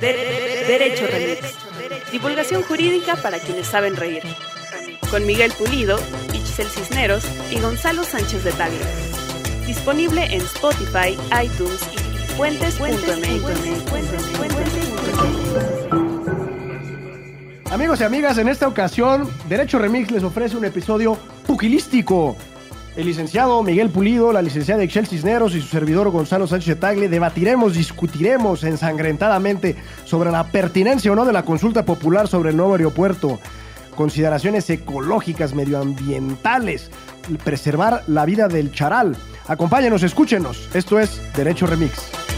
[0.00, 1.56] De- Derecho Remix.
[2.12, 4.22] Divulgación jurídica para quienes saben reír.
[5.10, 5.98] Con Miguel Pulido,
[6.32, 8.78] Itzel Cisneros y Gonzalo Sánchez de Tagle.
[9.66, 11.98] Disponible en Spotify, iTunes y
[12.36, 12.90] fuentes.mx.
[17.70, 22.36] Amigos y amigas, en esta ocasión, Derecho Remix les ofrece un episodio pugilístico.
[22.96, 27.74] El licenciado Miguel Pulido, la licenciada Excel Cisneros y su servidor Gonzalo Sánchez Tagle debatiremos,
[27.74, 33.38] discutiremos ensangrentadamente sobre la pertinencia o no de la consulta popular sobre el nuevo aeropuerto,
[33.94, 36.90] consideraciones ecológicas, medioambientales,
[37.44, 39.16] preservar la vida del charal.
[39.46, 40.68] Acompáñenos, escúchenos.
[40.74, 42.29] Esto es Derecho Remix.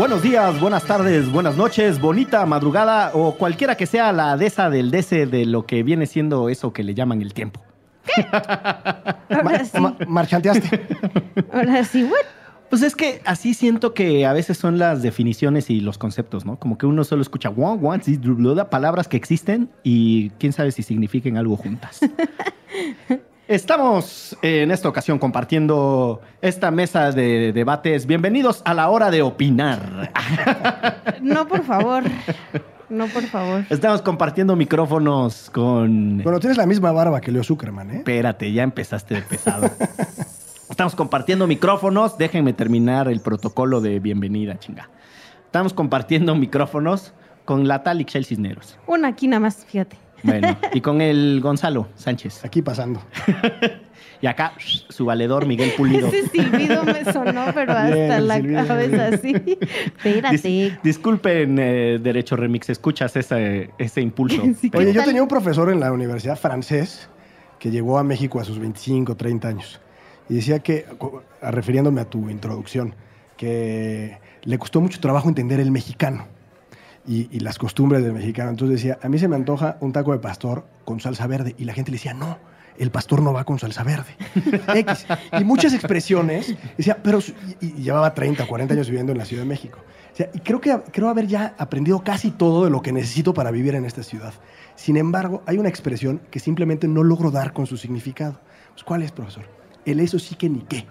[0.00, 4.90] Buenos días, buenas tardes, buenas noches, bonita madrugada o cualquiera que sea la desa del
[4.90, 7.60] dese de lo que viene siendo eso que le llaman el tiempo.
[8.32, 9.78] Ahora sí.
[9.78, 10.86] Ma- marchanteaste.
[11.52, 12.24] Ahora sí, what?
[12.70, 16.58] Pues es que así siento que a veces son las definiciones y los conceptos, ¿no?
[16.58, 21.36] Como que uno solo escucha one, one, palabras que existen y quién sabe si signifiquen
[21.36, 22.00] algo juntas.
[23.50, 28.06] Estamos en esta ocasión compartiendo esta mesa de debates.
[28.06, 30.12] Bienvenidos a la hora de opinar.
[31.20, 32.04] No, por favor.
[32.88, 33.64] No, por favor.
[33.68, 36.22] Estamos compartiendo micrófonos con...
[36.22, 37.96] Bueno, tienes la misma barba que Leo Zuckerman, ¿eh?
[37.98, 39.68] Espérate, ya empezaste de pesado.
[40.70, 42.16] Estamos compartiendo micrófonos.
[42.18, 44.88] Déjenme terminar el protocolo de bienvenida, chinga.
[45.44, 47.12] Estamos compartiendo micrófonos
[47.44, 48.78] con la tal Ixchel Cisneros.
[48.86, 49.96] Una aquí nada más, fíjate.
[50.22, 52.44] Bueno, y con el Gonzalo Sánchez.
[52.44, 53.00] Aquí pasando.
[54.22, 56.08] Y acá, su valedor Miguel Pulido.
[56.08, 59.34] Ese silbido me sonó, pero hasta Bien, la silbido, cabeza así.
[59.34, 60.36] Espérate.
[60.36, 64.42] Dis- disculpen, eh, Derecho Remix, escuchas ese, ese impulso.
[64.60, 67.08] Sí, ¿qué Oye, yo tenía un profesor en la universidad francés
[67.58, 69.80] que llegó a México a sus 25, 30 años.
[70.28, 70.84] Y decía que,
[71.40, 72.94] refiriéndome a tu introducción,
[73.38, 76.26] que le costó mucho trabajo entender el mexicano
[77.06, 78.50] y, y las costumbres del mexicano.
[78.50, 81.54] Entonces decía, a mí se me antoja un taco de pastor con salsa verde.
[81.58, 82.38] Y la gente le decía, no,
[82.78, 84.16] el pastor no va con salsa verde.
[84.74, 85.06] X.
[85.38, 86.54] Y muchas expresiones.
[86.76, 87.18] Decía, pero...
[87.60, 89.78] Y, y llevaba 30, 40 años viviendo en la Ciudad de México.
[90.12, 93.32] O sea, y creo que creo haber ya aprendido casi todo de lo que necesito
[93.32, 94.34] para vivir en esta ciudad.
[94.74, 98.40] Sin embargo, hay una expresión que simplemente no logro dar con su significado.
[98.72, 99.44] Pues, ¿Cuál es, profesor?
[99.84, 100.86] El eso sí que ni qué.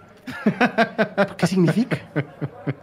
[1.38, 1.98] ¿Qué significa?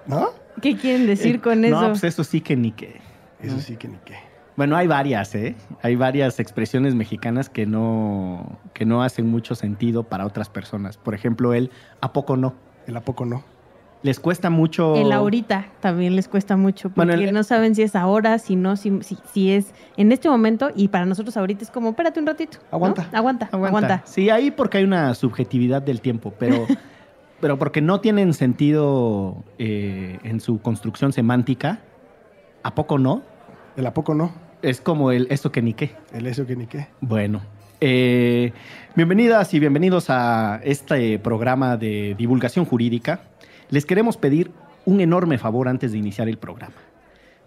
[0.07, 0.31] ¿No?
[0.61, 1.81] ¿Qué quieren decir con eso?
[1.81, 3.01] No, pues eso sí que ni que.
[3.47, 4.15] Eso sí que ni qué.
[4.57, 5.55] Bueno, hay varias, ¿eh?
[5.83, 10.97] Hay varias expresiones mexicanas que no, que no hacen mucho sentido para otras personas.
[10.97, 11.71] Por ejemplo, el
[12.01, 12.55] ¿a poco no?
[12.87, 13.45] El a poco no.
[14.03, 14.95] Les cuesta mucho.
[14.95, 18.55] El ahorita también les cuesta mucho porque Bueno, el- no saben si es ahora, si
[18.57, 22.21] no, si, si, si es en este momento y para nosotros ahorita es como, espérate
[22.21, 22.59] un ratito.
[22.71, 23.49] Aguanta, Aguanta.
[23.53, 24.03] aguanta.
[24.05, 26.67] Sí, ahí porque hay una subjetividad del tiempo, pero,
[27.41, 31.81] pero porque no tienen sentido eh, en su construcción semántica.
[32.63, 33.23] ¿A poco no?
[33.77, 34.33] El a poco no.
[34.63, 35.95] Es como el eso que ni qué.
[36.13, 36.89] El eso que ni qué.
[37.03, 37.43] Bueno,
[37.83, 38.53] eh,
[38.95, 43.21] bienvenidas y bienvenidos a este programa de divulgación jurídica.
[43.69, 44.51] Les queremos pedir
[44.87, 46.77] un enorme favor antes de iniciar el programa.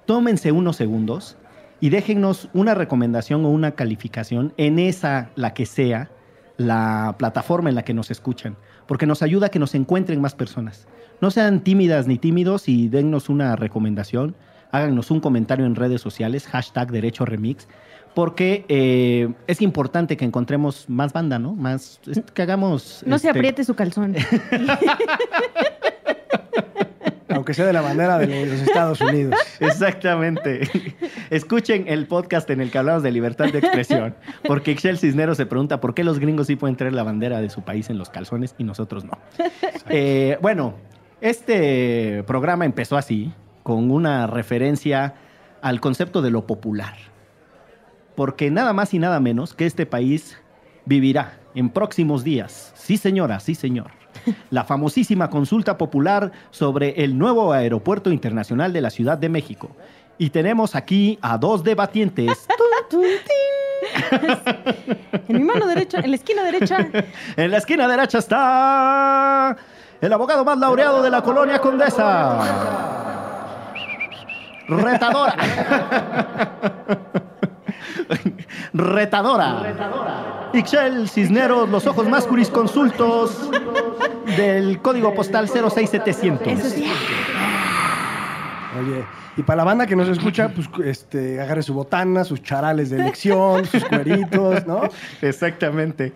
[0.06, 1.36] Tómense unos segundos
[1.82, 6.12] y déjennos una recomendación o una calificación en esa, la que sea,
[6.58, 10.36] la plataforma en la que nos escuchan, porque nos ayuda a que nos encuentren más
[10.36, 10.88] personas.
[11.22, 14.36] No sean tímidas ni tímidos y dennos una recomendación.
[14.72, 17.68] Háganos un comentario en redes sociales, hashtag Derecho Remix,
[18.14, 21.54] porque eh, es importante que encontremos más banda, ¿no?
[21.54, 23.04] Más, es- que hagamos...
[23.06, 24.16] No se este, apriete su calzón.
[27.30, 29.36] Aunque sea de la bandera de los Estados Unidos.
[29.60, 30.62] Exactamente.
[31.30, 34.16] Escuchen el podcast en el que hablamos de libertad de expresión,
[34.46, 37.50] porque Excel Cisneros se pregunta por qué los gringos sí pueden traer la bandera de
[37.52, 39.12] su país en los calzones y nosotros no.
[39.90, 40.74] Eh, bueno,
[41.22, 43.32] este programa empezó así,
[43.70, 45.14] con una referencia
[45.62, 46.96] al concepto de lo popular,
[48.16, 50.40] porque nada más y nada menos que este país
[50.86, 53.92] vivirá en próximos días, sí señora, sí señor,
[54.50, 59.70] la famosísima consulta popular sobre el nuevo aeropuerto internacional de la Ciudad de México.
[60.18, 62.48] Y tenemos aquí a dos debatientes.
[65.28, 66.88] En mi mano derecha, en la esquina derecha,
[67.38, 69.56] En la esquina derecha está
[70.02, 73.19] el abogado más laureado de la colonia Condesa.
[74.70, 75.36] Retadora.
[78.74, 80.50] Retadora.
[80.54, 83.50] Ixchel Cisneros, los ojos más jurisconsultos
[84.38, 86.48] del código postal 06700.
[86.48, 86.86] eso sí.
[88.80, 89.04] Oye,
[89.38, 93.00] y para la banda que nos escucha, pues este, agarre su botana, sus charales de
[93.00, 94.82] elección, sus cueritos, ¿no?
[95.22, 96.14] Exactamente.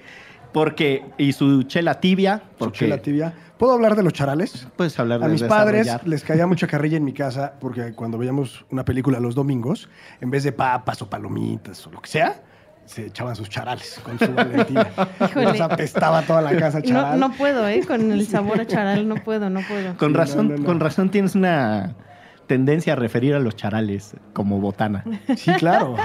[0.52, 3.34] Porque, y su chela tibia, Su porque chela tibia.
[3.64, 4.68] ¿Puedo hablar de los charales?
[4.76, 8.18] puedes hablar de A mis padres les caía mucha carrilla en mi casa porque cuando
[8.18, 9.88] veíamos una película los domingos,
[10.20, 12.42] en vez de papas o palomitas o lo que sea,
[12.84, 14.86] se echaban sus charales con su Valentina.
[15.30, 15.46] Híjole.
[15.46, 17.20] Nos apestaba toda la casa No, charal.
[17.22, 17.80] no puedo, ¿eh?
[17.88, 19.96] Con el sabor a charal, no puedo, no puedo.
[19.96, 20.66] Con razón, no, no, no.
[20.66, 21.96] con razón tienes una
[22.48, 25.06] tendencia a referir a los charales como botana.
[25.38, 25.96] Sí, claro.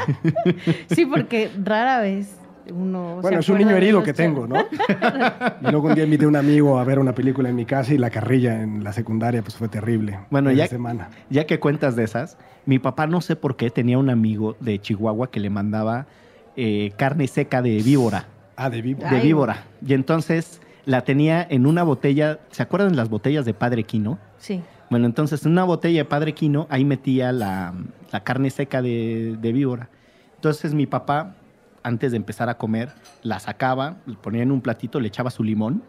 [0.94, 2.36] Sí, porque rara vez
[2.72, 3.18] uno.
[3.22, 4.56] Bueno, es un niño herido que tengo, ¿no?
[5.60, 7.94] Y luego un día invité a un amigo a ver una película en mi casa
[7.94, 10.18] y la carrilla en la secundaria pues fue terrible.
[10.30, 11.08] Bueno, ya- semana.
[11.30, 12.36] Ya que cuentas de esas,
[12.66, 16.06] mi papá no sé por qué tenía un amigo de Chihuahua que le mandaba
[16.56, 18.26] eh, carne seca de víbora.
[18.56, 19.00] Ah, de vivo.
[19.08, 19.22] de Ay.
[19.22, 19.64] víbora.
[19.86, 24.18] Y entonces la tenía en una botella, ¿se acuerdan las botellas de Padre Quino?
[24.38, 24.62] Sí.
[24.90, 27.74] Bueno, entonces en una botella de Padre Quino, ahí metía la,
[28.10, 29.90] la carne seca de, de víbora.
[30.36, 31.34] Entonces mi papá,
[31.82, 32.90] antes de empezar a comer,
[33.22, 35.82] la sacaba, ponía en un platito, le echaba su limón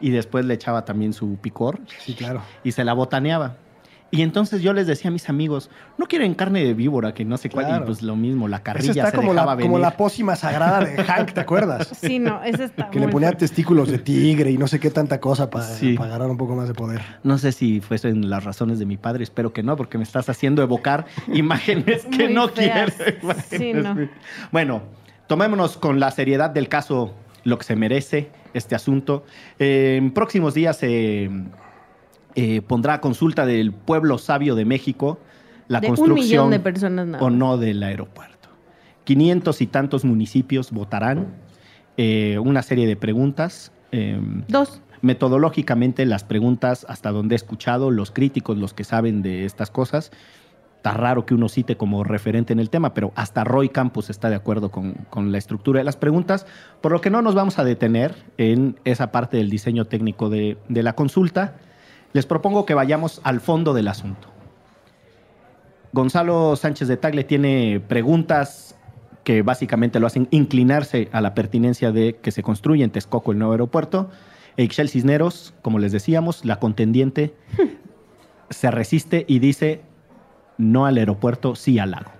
[0.00, 2.42] y después le echaba también su picor Sí, claro.
[2.64, 3.56] y se la botaneaba.
[4.10, 5.68] Y entonces yo les decía a mis amigos,
[5.98, 7.82] no quieren carne de víbora, que no sé cuál, Claro.
[7.82, 9.82] y pues lo mismo, la Esa carrilla está se como dejaba la, como venir.
[9.90, 11.88] la pócima sagrada de Hank, ¿te acuerdas?
[12.00, 12.88] Sí, no, ese está.
[12.88, 13.40] Que le ponía fuerte.
[13.46, 15.94] testículos de tigre y no sé qué tanta cosa para Sí.
[15.96, 17.02] ganar un poco más de poder.
[17.22, 20.26] No sé si fuesen las razones de mi padre, espero que no, porque me estás
[20.30, 21.04] haciendo evocar
[21.34, 22.94] imágenes que Muy no feas.
[22.94, 23.34] quiero.
[23.50, 24.08] Sí, no.
[24.52, 24.82] Bueno,
[25.26, 27.12] tomémonos con la seriedad del caso
[27.44, 29.24] lo que se merece este asunto.
[29.58, 31.30] Eh, en próximos días se eh,
[32.66, 35.18] pondrá a consulta del pueblo sabio de México
[35.68, 38.48] la de un construcción millón de personas o no del aeropuerto.
[39.04, 41.28] 500 y tantos municipios votarán
[41.96, 43.72] eh, una serie de preguntas.
[43.92, 44.82] eh, Dos.
[45.00, 50.10] metodológicamente las preguntas, hasta donde he escuchado, los críticos, los que saben de estas cosas,
[50.76, 54.30] está raro que uno cite como referente en el tema, pero hasta Roy Campos está
[54.30, 56.46] de acuerdo con, con la estructura de las preguntas,
[56.80, 60.58] por lo que no nos vamos a detener en esa parte del diseño técnico de,
[60.68, 61.56] de la consulta.
[62.12, 64.28] Les propongo que vayamos al fondo del asunto.
[65.92, 68.76] Gonzalo Sánchez de Tagle tiene preguntas
[69.24, 73.38] que básicamente lo hacen inclinarse a la pertinencia de que se construya en Texcoco el
[73.38, 74.10] nuevo aeropuerto.
[74.56, 77.34] Eixel Cisneros, como les decíamos, la contendiente,
[78.50, 79.82] se resiste y dice
[80.56, 82.10] no al aeropuerto, sí al lago,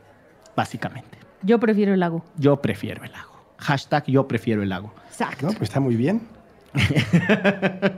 [0.56, 1.18] básicamente.
[1.42, 2.24] Yo prefiero el lago.
[2.36, 3.32] Yo prefiero el lago.
[3.58, 4.92] Hashtag yo prefiero el lago.
[5.08, 5.46] Exacto.
[5.46, 5.52] ¿No?
[5.52, 6.22] Pues está muy bien.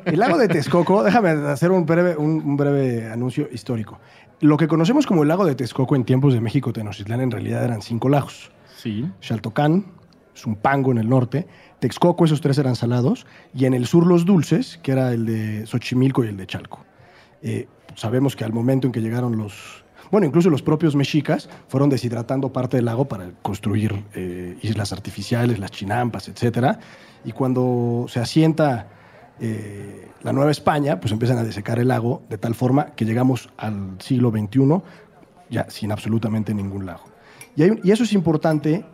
[0.05, 3.99] El lago de Texcoco, déjame hacer un breve, un, un breve anuncio histórico.
[4.41, 7.65] Lo que conocemos como el lago de Texcoco en tiempos de México Tenochtitlán en realidad
[7.65, 8.51] eran cinco lagos.
[8.77, 9.07] Sí.
[9.21, 9.87] Xaltocán,
[10.37, 11.47] Zumpango en el norte,
[11.81, 15.67] Texcoco, esos tres eran salados, y en el sur los dulces, que era el de
[15.67, 16.85] Xochimilco y el de Chalco.
[17.43, 21.91] Eh, sabemos que al momento en que llegaron los, bueno, incluso los propios mexicas fueron
[21.91, 26.79] deshidratando parte del lago para construir eh, islas artificiales, las chinampas, etcétera.
[27.25, 28.89] Y cuando se asienta
[29.41, 33.49] eh, la Nueva España, pues empiezan a desecar el lago de tal forma que llegamos
[33.57, 34.83] al siglo XXI
[35.51, 37.05] ya sin absolutamente ningún lago.
[37.57, 38.85] Y, hay un- y eso es importante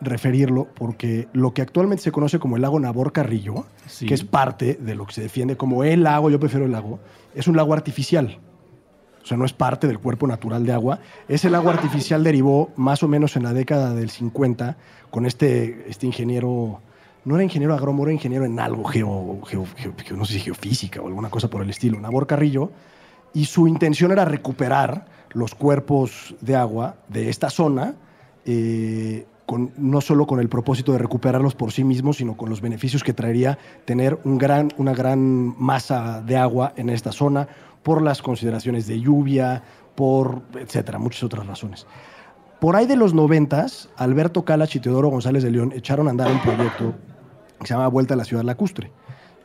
[0.00, 4.06] referirlo porque lo que actualmente se conoce como el lago Nabor Carrillo, Sí.
[4.06, 7.00] que es parte de lo que se defiende como el lago, yo prefiero el lago,
[7.34, 8.38] es un lago artificial.
[9.22, 11.00] O sea, no es parte del cuerpo natural de agua.
[11.28, 14.76] Ese lago artificial derivó más o menos en la década del 50
[15.10, 16.80] con este, este ingeniero,
[17.28, 19.66] no era ingeniero agrónomo, era ingeniero en algo, geo, geo-
[20.16, 22.70] no sé si geofísica o alguna cosa por el estilo, Nabor Carrillo,
[23.34, 27.94] y su intención era recuperar los cuerpos de agua de esta zona,
[28.46, 32.60] eh, con, no solo con el propósito de recuperarlos por sí mismos, sino con los
[32.62, 37.46] beneficios que traería tener un gran, una gran masa de agua en esta zona,
[37.82, 39.62] por las consideraciones de lluvia,
[39.94, 41.86] por etcétera, muchas otras razones.
[42.60, 46.30] Por ahí de los noventas, Alberto Calas y Teodoro González de León echaron a andar
[46.30, 46.94] un proyecto
[47.60, 48.90] que se llama Vuelta a la Ciudad Lacustre.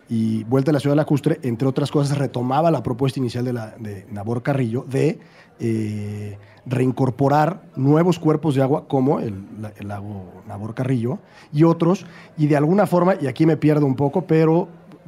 [0.10, 3.76] Y Vuelta a la Ciudad Lacustre, entre otras cosas, retomaba la propuesta inicial de, la,
[3.80, 5.20] de Nabor Carrillo de
[5.60, 11.20] eh, reincorporar nuevos cuerpos de agua, como el, la- el lago Nabor Carrillo,
[11.52, 12.06] y otros,
[12.38, 14.68] y de alguna forma, y aquí me pierdo un poco, pero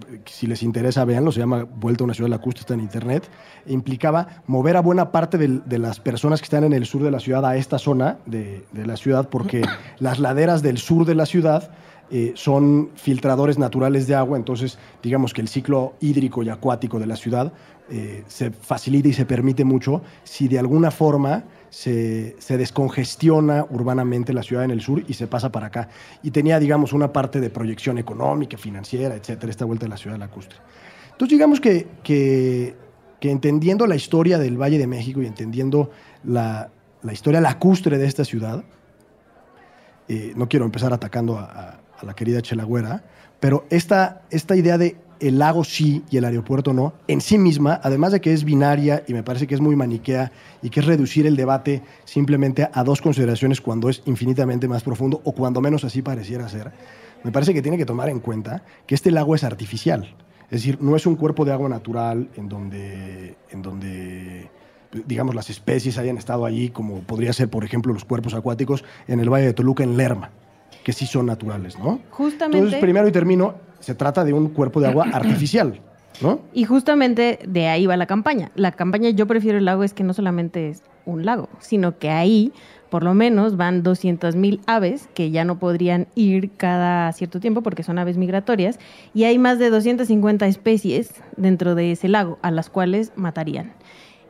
[0.09, 3.29] eh, si les interesa, véanlo, se llama Vuelta a una Ciudad Lacustre, está en internet,
[3.65, 7.12] e implicaba mover a buena parte de las personas que están en el sur de
[7.12, 9.62] la ciudad a esta zona de, de la ciudad, porque
[10.00, 11.69] las laderas del sur de la ciudad
[12.12, 17.07] eh, son filtradores naturales de agua, entonces digamos que el ciclo hídrico y acuático de
[17.07, 17.51] la ciudad
[17.89, 24.43] eh, se facilita y se permite mucho si de alguna forma se, descongestiona urbanamente la
[24.43, 25.89] ciudad en el sur y se pasa para acá.
[26.24, 30.17] Y tenía, digamos, una parte de proyección económica, financiera, etcétera, esta vuelta de la ciudad
[30.17, 30.57] lacustre.
[31.12, 32.75] Entonces, digamos que, que,
[33.21, 35.89] entendiendo la historia del Valle de México y entendiendo
[36.24, 36.69] la,
[37.01, 38.63] la historia lacustre de esta ciudad,
[40.07, 43.03] eh, no quiero empezar atacando a- a la querida Chelagüera,
[43.39, 47.79] pero esta, esta idea de el lago sí y el aeropuerto no, en sí misma,
[47.83, 50.85] además de que es binaria y me parece que es muy maniquea y que es
[50.85, 55.83] reducir el debate simplemente a dos consideraciones cuando es infinitamente más profundo o cuando menos
[55.83, 56.71] así pareciera ser,
[57.23, 60.15] me parece que tiene que tomar en cuenta que este lago es artificial.
[60.45, 64.49] Es decir, no es un cuerpo de agua natural en donde, en donde
[65.07, 69.19] digamos, las especies hayan estado allí, como podría ser, por ejemplo, los cuerpos acuáticos en
[69.19, 70.29] el Valle de Toluca, en Lerma,
[70.86, 72.00] que sí son naturales, ¿no?
[72.12, 72.60] Justamente.
[72.60, 75.82] Entonces, primero y termino, se trata de un cuerpo de agua artificial,
[76.22, 76.42] ¿no?
[76.54, 78.51] Y justamente de ahí va la campaña.
[78.54, 82.12] La campaña Yo prefiero el lago es que no solamente es un lago, sino que
[82.12, 82.54] ahí
[82.92, 87.82] por lo menos van 200.000 aves que ya no podrían ir cada cierto tiempo porque
[87.82, 88.77] son aves migratorias
[89.15, 93.74] y hay más de 250 especies dentro de ese lago a las cuales matarían.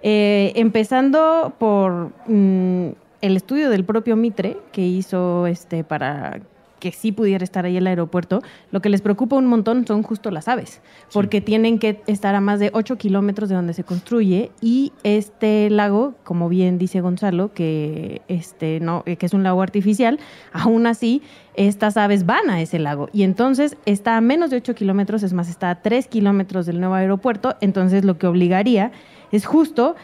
[0.04, 2.92] Eh, empezando por mm,
[3.26, 6.42] el estudio del propio Mitre que hizo este para
[6.80, 10.30] que sí pudiera estar ahí el aeropuerto, lo que les preocupa un montón son justo
[10.30, 14.52] las aves, porque tienen que estar a más de 8 kilómetros de donde se construye
[14.62, 20.20] y este lago, como bien dice Gonzalo, que, este, no, que es un lago artificial,
[20.54, 21.24] aún así
[21.56, 23.10] estas aves van a ese lago.
[23.14, 26.80] Y entonces está a menos de 8 kilómetros, es más, está a 3 kilómetros del
[26.80, 28.92] nuevo aeropuerto, entonces lo que obligaría
[29.32, 29.96] es justo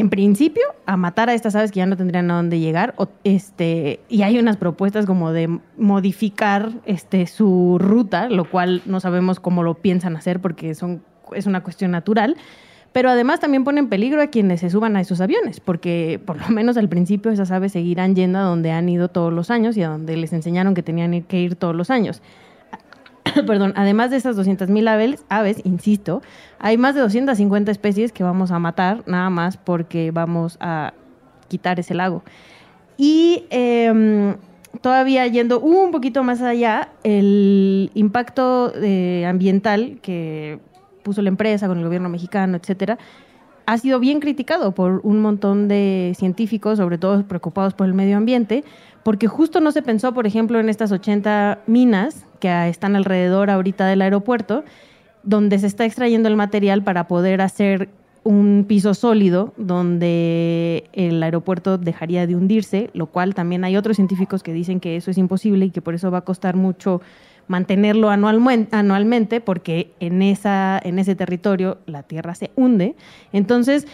[0.00, 2.94] en principio, a matar a estas aves que ya no tendrían a dónde llegar.
[3.22, 9.40] este, y hay unas propuestas como de modificar este, su ruta, lo cual no sabemos
[9.40, 11.02] cómo lo piensan hacer porque son,
[11.34, 12.36] es una cuestión natural.
[12.92, 16.40] Pero además también pone en peligro a quienes se suban a esos aviones, porque por
[16.40, 19.76] lo menos al principio esas aves seguirán yendo a donde han ido todos los años
[19.76, 22.22] y a donde les enseñaron que tenían que ir todos los años.
[23.46, 26.22] perdón, además de esas 200.000 aves, aves, insisto,
[26.58, 30.94] hay más de 250 especies que vamos a matar nada más porque vamos a
[31.48, 32.22] quitar ese lago.
[32.96, 34.36] Y em,
[34.80, 40.58] todavía yendo un poquito más allá, el impacto eh, ambiental que
[41.02, 42.98] puso la empresa con el gobierno mexicano, etcétera,
[43.66, 48.16] ha sido bien criticado por un montón de científicos, sobre todo preocupados por el medio
[48.16, 48.64] ambiente,
[49.02, 53.86] porque justo no se pensó, por ejemplo, en estas 80 minas que están alrededor ahorita
[53.86, 54.64] del aeropuerto,
[55.22, 57.90] donde se está extrayendo el material para poder hacer
[58.22, 64.42] un piso sólido donde el aeropuerto dejaría de hundirse, lo cual también hay otros científicos
[64.42, 67.00] que dicen que eso es imposible y que por eso va a costar mucho
[67.48, 72.94] mantenerlo anualmente porque en, esa, en ese territorio la tierra se hunde.
[73.32, 73.88] Entonces,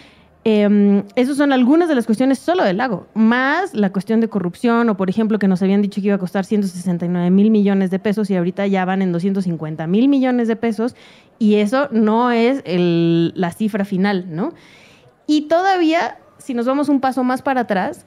[0.49, 4.87] eh, esas son algunas de las cuestiones solo del lago, más la cuestión de corrupción
[4.87, 7.99] o, por ejemplo, que nos habían dicho que iba a costar 169 mil millones de
[7.99, 10.95] pesos y ahorita ya van en 250 mil millones de pesos
[11.37, 14.53] y eso no es la cifra final, ¿no?
[15.25, 18.05] Y todavía, si nos vamos un paso más para atrás,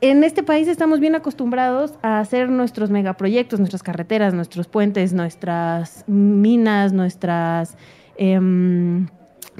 [0.00, 6.02] en este país estamos bien acostumbrados a hacer nuestros megaproyectos, nuestras carreteras, nuestros puentes, nuestras
[6.08, 7.76] minas, nuestras...
[8.16, 9.06] Em,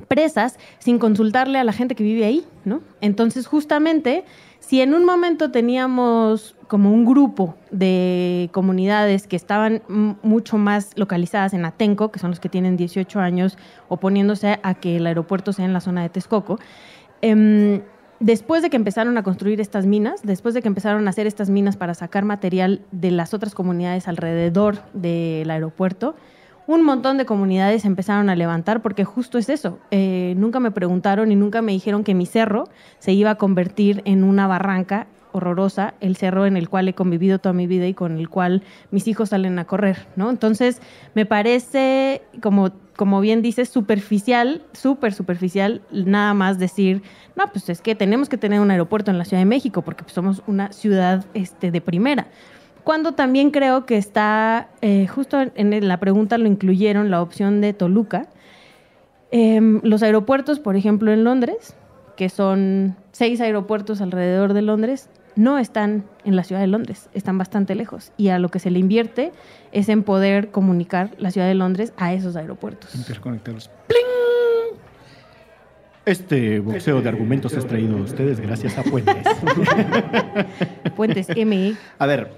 [0.01, 2.83] presas sin consultarle a la gente que vive ahí, ¿no?
[3.01, 4.25] Entonces, justamente,
[4.59, 9.83] si en un momento teníamos como un grupo de comunidades que estaban
[10.23, 14.99] mucho más localizadas en Atenco, que son los que tienen 18 años oponiéndose a que
[14.99, 16.61] el aeropuerto sea en la zona de Texcoco,
[17.23, 17.83] em,
[18.21, 21.51] después de que empezaron a construir estas minas, después de que empezaron a hacer estas
[21.51, 26.15] minas para sacar material de las otras comunidades alrededor del aeropuerto,
[26.71, 29.81] un montón de comunidades empezaron a levantar porque justo es eso.
[29.91, 32.69] Eh, nunca me preguntaron y nunca me dijeron que mi cerro
[33.01, 37.41] se iba a convertir en una barranca horrorosa, el cerro en el cual he convivido
[37.41, 38.63] toda mi vida y con el cual
[38.93, 40.31] mis hijos salen a correr, ¿no?
[40.31, 40.81] Entonces,
[41.15, 47.03] me parece, como, como bien dices, superficial, súper superficial, nada más decir,
[47.35, 50.05] no, pues es que tenemos que tener un aeropuerto en la Ciudad de México porque
[50.05, 52.29] pues, somos una ciudad este, de primera
[52.85, 57.73] cuando también creo que está, eh, justo en la pregunta lo incluyeron la opción de
[57.73, 58.29] Toluca.
[59.31, 61.77] Em, los aeropuertos, por ejemplo, en Londres,
[62.17, 67.39] que son seis aeropuertos alrededor de Londres, no están en la ciudad de Londres, están
[67.39, 68.13] bastante lejos.
[68.17, 69.33] Y a lo que se le invierte
[69.73, 72.95] es en poder comunicar la ciudad de Londres a esos aeropuertos.
[72.95, 73.71] Interconectarlos.
[76.11, 79.15] Este boxeo de argumentos es traído a ustedes gracias a Puentes.
[80.97, 81.77] Puentes ME.
[82.01, 82.33] A ver,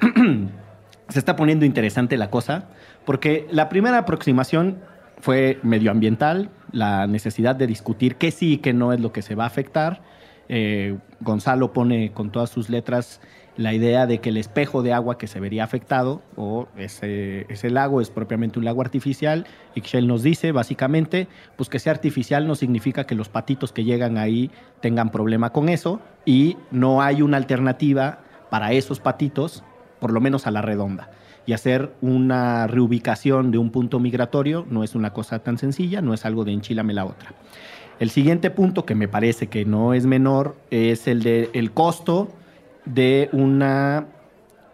[1.09, 2.69] se está poniendo interesante la cosa,
[3.07, 4.77] porque la primera aproximación
[5.17, 9.35] fue medioambiental, la necesidad de discutir qué sí y qué no es lo que se
[9.35, 10.03] va a afectar.
[10.51, 13.23] Eh, Gonzalo pone con todas sus letras
[13.57, 17.71] la idea de que el espejo de agua que se vería afectado o ese, ese
[17.71, 19.47] lago es propiamente un lago artificial.
[19.75, 24.17] Ixchel nos dice básicamente pues que sea artificial no significa que los patitos que llegan
[24.17, 29.65] ahí tengan problema con eso y no hay una alternativa para esos patitos,
[30.01, 31.11] por lo menos a la redonda.
[31.45, 36.15] y hacer una reubicación de un punto migratorio no es una cosa tan sencilla, no
[36.15, 37.35] es algo de enchilame la otra.
[37.99, 42.29] El siguiente punto, que me parece que no es menor, es el de el costo
[42.85, 44.07] de una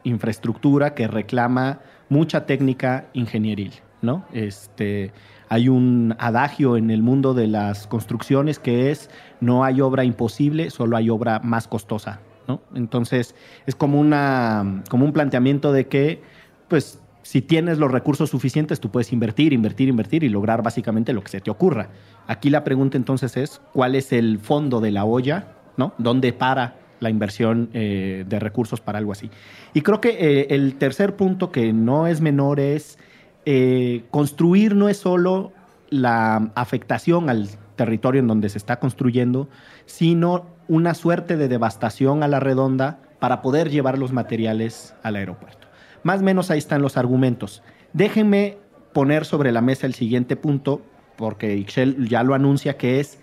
[0.04, 4.24] infraestructura que reclama mucha técnica ingenieril, ¿no?
[4.32, 5.12] Este,
[5.48, 9.10] hay un adagio en el mundo de las construcciones que es
[9.40, 12.62] no hay obra imposible, solo hay obra más costosa, ¿no?
[12.74, 13.34] Entonces,
[13.66, 16.22] es como una como un planteamiento de que
[16.68, 21.22] pues si tienes los recursos suficientes, tú puedes invertir, invertir, invertir y lograr básicamente lo
[21.22, 21.90] que se te ocurra.
[22.26, 25.48] Aquí la pregunta entonces es, ¿cuál es el fondo de la olla?
[25.76, 25.92] ¿no?
[25.98, 29.30] ¿Dónde para la inversión eh, de recursos para algo así?
[29.74, 32.98] Y creo que eh, el tercer punto que no es menor es
[33.46, 35.52] eh, construir no es solo
[35.90, 39.48] la afectación al territorio en donde se está construyendo,
[39.86, 45.66] sino una suerte de devastación a la redonda para poder llevar los materiales al aeropuerto.
[46.02, 47.62] Más o menos ahí están los argumentos.
[47.92, 48.58] Déjenme
[48.92, 50.82] poner sobre la mesa el siguiente punto,
[51.16, 53.18] porque Ixchel ya lo anuncia, que es,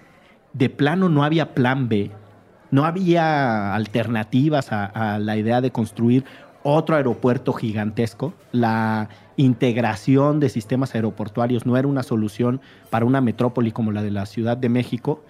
[0.54, 2.12] de plano no había plan B,
[2.76, 6.26] no había alternativas a, a la idea de construir
[6.64, 8.34] otro aeropuerto gigantesco.
[8.52, 14.12] La integración de sistemas aeroportuarios no era una solución para una metrópoli como la de
[14.12, 15.24] la Ciudad de México.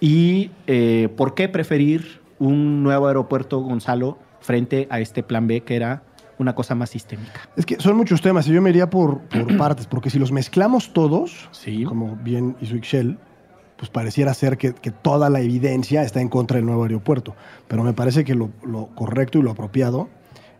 [0.00, 5.76] ¿Y eh, por qué preferir un nuevo aeropuerto, Gonzalo, frente a este plan B que
[5.76, 6.02] era
[6.38, 7.48] una cosa más sistémica?
[7.56, 10.32] Es que son muchos temas y yo me iría por, por partes, porque si los
[10.32, 11.84] mezclamos todos, Sí.
[11.84, 13.18] como bien hizo Ixchel,
[13.78, 17.34] pues pareciera ser que, que toda la evidencia está en contra del nuevo aeropuerto.
[17.68, 20.08] Pero me parece que lo, lo correcto y lo apropiado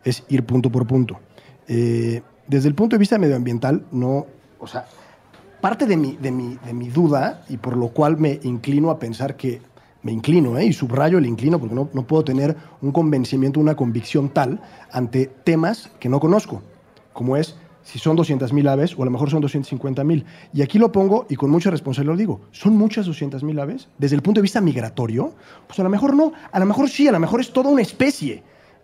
[0.04, 1.18] es ir punto por punto.
[1.66, 4.26] Eh, desde el punto de vista medioambiental, no,
[4.60, 4.86] o sea,
[5.60, 9.00] parte de mi, de, mi, de mi duda y por lo cual me inclino a
[9.00, 9.60] pensar que,
[10.02, 10.66] me inclino, ¿eh?
[10.66, 14.60] y subrayo el inclino porque no, no puedo tener un convencimiento, una convicción tal
[14.92, 16.62] ante temas que no conozco,
[17.12, 17.56] como es
[17.90, 20.26] si son 200 mil aves o a lo mejor son 250 mil.
[20.52, 23.88] Y aquí lo pongo y con mucha responsabilidad lo digo, ¿son muchas 200 mil aves?
[23.96, 25.32] Desde el punto de vista migratorio,
[25.66, 27.80] pues a lo mejor no, a lo mejor sí, a lo mejor es toda una
[27.80, 28.42] especie,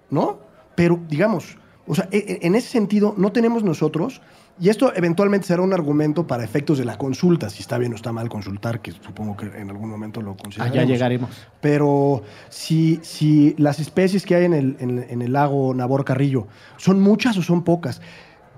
[0.08, 0.38] ¿no?
[0.74, 4.22] Pero digamos, o sea, e- e- en ese sentido no tenemos nosotros,
[4.58, 7.96] y esto eventualmente será un argumento para efectos de la consulta, si está bien o
[7.96, 10.78] está mal consultar, que supongo que en algún momento lo consideraremos.
[10.78, 11.30] Allá llegaremos.
[11.60, 16.46] Pero si, si las especies que hay en el, en- en el lago Nabor Carrillo
[16.78, 18.00] son muchas o son pocas,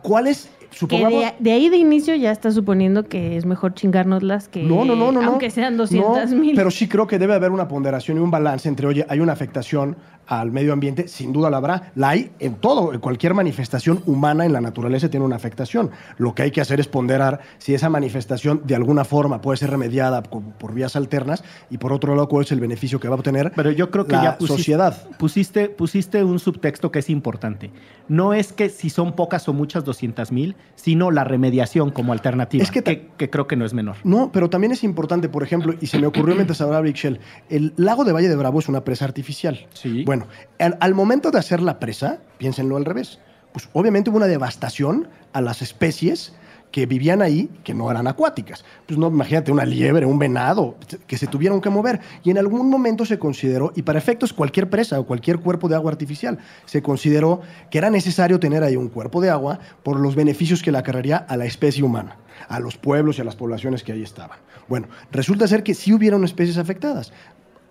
[0.02, 1.20] ¿cuáles, Que supongamos...
[1.20, 4.94] de, de ahí de inicio ya está suponiendo que es mejor chingárnoslas que No, no,
[4.94, 5.22] no, no.
[5.22, 5.28] no.
[5.28, 6.54] aunque sean 200 No, mil.
[6.56, 9.32] Pero sí creo que debe haber una ponderación y un balance entre, oye, hay una
[9.32, 11.92] afectación al medio ambiente, sin duda la habrá.
[11.94, 15.90] La hay en todo, en cualquier manifestación humana en la naturaleza tiene una afectación.
[16.18, 19.70] Lo que hay que hacer es ponderar si esa manifestación de alguna forma puede ser
[19.70, 23.14] remediada por, por vías alternas y por otro lado cuál es el beneficio que va
[23.14, 25.08] a obtener Pero yo creo que la ya pusiste, sociedad.
[25.18, 27.70] Pusiste, pusiste un subtexto que es importante.
[28.08, 32.62] No es que si son pocas o muchas 200 mil, sino la remediación como alternativa,
[32.62, 33.96] Es que que, ta- que creo que no es menor.
[34.04, 37.18] No, pero también es importante, por ejemplo, y se me ocurrió mientras hablaba Big Shell,
[37.48, 39.66] el lago de Valle de Bravo es una presa artificial.
[39.72, 40.04] Sí.
[40.04, 40.26] Bueno,
[40.58, 43.18] al, al momento de hacer la presa, piénsenlo al revés,
[43.52, 46.34] pues obviamente hubo una devastación a las especies
[46.76, 48.62] que vivían ahí, que no eran acuáticas.
[48.86, 52.00] Pues no, imagínate una liebre, un venado, que se tuvieron que mover.
[52.22, 55.74] Y en algún momento se consideró, y para efectos cualquier presa o cualquier cuerpo de
[55.74, 56.36] agua artificial,
[56.66, 60.70] se consideró que era necesario tener ahí un cuerpo de agua por los beneficios que
[60.70, 64.02] le acarrearía a la especie humana, a los pueblos y a las poblaciones que ahí
[64.02, 64.38] estaban.
[64.68, 67.10] Bueno, resulta ser que sí hubieron especies afectadas.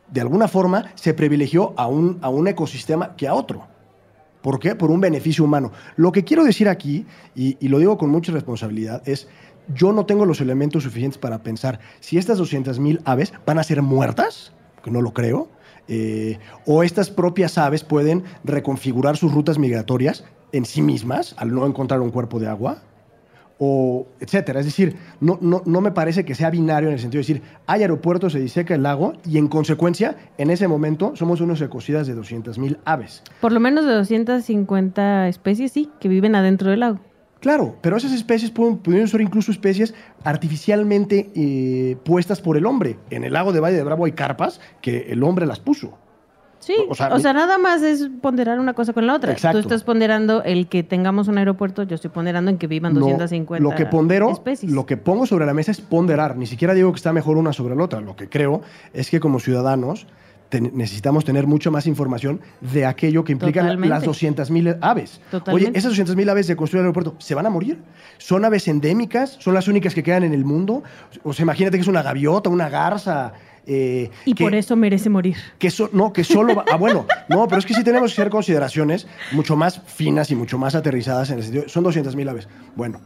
[0.09, 3.67] De alguna forma se privilegió a un, a un ecosistema que a otro.
[4.45, 4.75] ¿Por qué?
[4.75, 5.71] Por un beneficio humano.
[5.95, 9.27] Lo que quiero decir aquí, y, lo digo con mucha responsabilidad, es
[9.73, 13.81] yo no tengo los elementos suficientes para pensar si estas 200.000 aves van a ser
[13.81, 14.53] muertas,
[14.83, 15.49] que no lo creo,
[15.87, 21.65] eh, o estas propias aves pueden reconfigurar sus rutas migratorias en sí mismas al no
[21.65, 22.83] encontrar un cuerpo de agua,
[23.57, 24.59] o etcétera.
[24.59, 27.41] Es decir, no, no, no me parece que sea binario en el sentido de decir,
[27.67, 32.07] hay aeropuerto, se diseca el lago y en consecuencia, en ese momento, somos unos ecocidas
[32.07, 33.23] de 200.000 aves.
[33.41, 36.99] Por lo menos de 250 especies, sí, que viven adentro del lago.
[37.39, 42.97] Claro, pero esas especies pueden, pudieron ser incluso especies artificialmente eh, puestas por el hombre.
[43.11, 45.97] En el lago de Valle de Bravo hay carpas que el hombre las puso.
[46.59, 49.31] Sí, O o sea, nada más es ponderar una cosa con la otra.
[49.33, 49.59] Exacto.
[49.59, 53.01] Tú estás ponderando el que tengamos un aeropuerto, yo estoy ponderando en que vivan No,
[53.01, 54.71] 250 lo que pondero, especies.
[54.71, 56.37] lo que pongo sobre la mesa es ponderar.
[56.37, 58.01] Ni siquiera digo que está mejor una sobre la otra.
[58.01, 58.61] Lo que creo
[58.93, 60.07] es que como ciudadanos
[60.49, 63.89] te- necesitamos tener mucha más información de aquello que implican Totalmente.
[63.89, 65.19] las 200.000 aves.
[65.31, 65.69] Totalmente.
[65.69, 67.79] Oye, esas 200.000 aves de construir el aeropuerto, ¿se van a morir?
[68.17, 69.37] ¿Son aves endémicas?
[69.39, 70.83] ¿Son las únicas que quedan en el mundo?
[71.23, 73.33] O sea, imagínate que es una gaviota, una garza,
[73.67, 75.35] eh, Y que- por eso merece morir.
[75.59, 78.21] que so- no, que solo va- ah, bueno, no, pero es que sí tenemos que
[78.21, 81.63] hacer consideraciones mucho más finas y mucho más aterrizadas en el sentido.
[81.67, 82.47] Son 200 mil aves.
[82.75, 82.99] Bueno,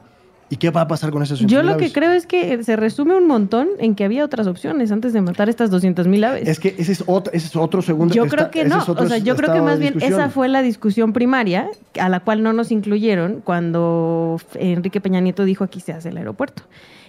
[0.49, 2.75] ¿y qué va a pasar con esas 200 Yo lo que creo es que se
[2.75, 6.47] resume un montón en que había otras opciones antes de matar estas 200 mil aves.
[6.47, 8.13] Es que ese es otro, ese es otro segundo.
[8.13, 8.79] Yo esta- creo que no.
[8.81, 11.69] es O sea, yo creo que más bien esa fue la discusión primaria
[11.99, 16.17] a la cual no nos incluyeron cuando Enrique Peña Nieto dijo aquí se hace el
[16.17, 16.63] aeropuerto.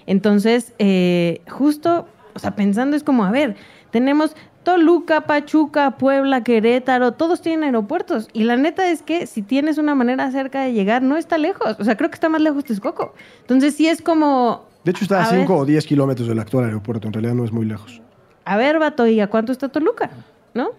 [0.06, 2.06] Entonces, eh, justo,
[2.40, 3.54] o sea, pensando es como, a ver,
[3.90, 8.28] tenemos Toluca, Pachuca, Puebla, Querétaro, todos tienen aeropuertos.
[8.32, 11.76] Y la neta es que si tienes una manera cerca de llegar, no está lejos.
[11.78, 13.12] O sea, creo que está más lejos Texcoco.
[13.42, 14.64] Entonces, sí es como...
[14.84, 17.08] De hecho, está a ver, 5 o 10 kilómetros del actual aeropuerto.
[17.08, 18.00] En realidad no es muy lejos.
[18.46, 20.08] A ver, vato, ¿y a cuánto está Toluca?
[20.54, 20.70] ¿No?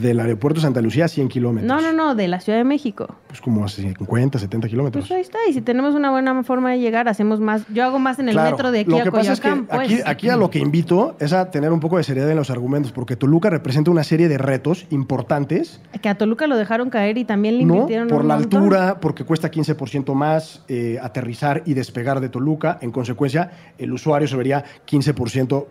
[0.00, 1.66] Del aeropuerto de Santa Lucía, 100 kilómetros.
[1.66, 3.06] No, no, no, de la Ciudad de México.
[3.28, 5.06] Pues como a 50, 70 kilómetros.
[5.06, 7.62] Pues ahí está, y si tenemos una buena forma de llegar, hacemos más.
[7.72, 9.48] Yo hago más en el Claro, metro de aquí lo a que pasa es que
[9.54, 9.70] pues.
[9.92, 12.50] aquí, aquí a lo que invito es a tener un poco de seriedad en los
[12.50, 17.16] argumentos, porque Toluca representa una serie de retos importantes, Que a Toluca lo dejaron caer
[17.16, 17.74] y también le ¿no?
[17.74, 18.62] invirtieron Por un la montón.
[18.64, 22.78] altura, porque cuesta 15% más eh, aterrizar y despegar de Toluca.
[22.82, 25.66] En consecuencia, el usuario se vería 15%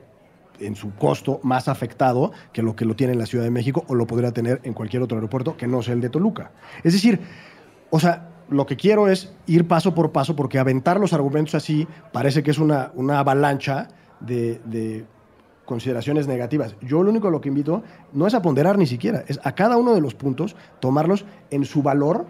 [0.60, 3.84] en su costo más afectado que lo que lo tiene en la Ciudad de México
[3.88, 6.52] o lo podría tener en cualquier otro aeropuerto que no sea el de Toluca.
[6.84, 7.20] Es decir,
[7.90, 11.88] o sea, lo que quiero es ir paso por paso porque aventar los argumentos así
[12.12, 13.88] parece que es una, una avalancha
[14.20, 15.06] de, de
[15.66, 16.76] consideraciones negativas.
[16.82, 19.54] Yo lo único a lo que invito no es a ponderar ni siquiera, es a
[19.56, 22.28] cada uno de los puntos tomarlos en su valor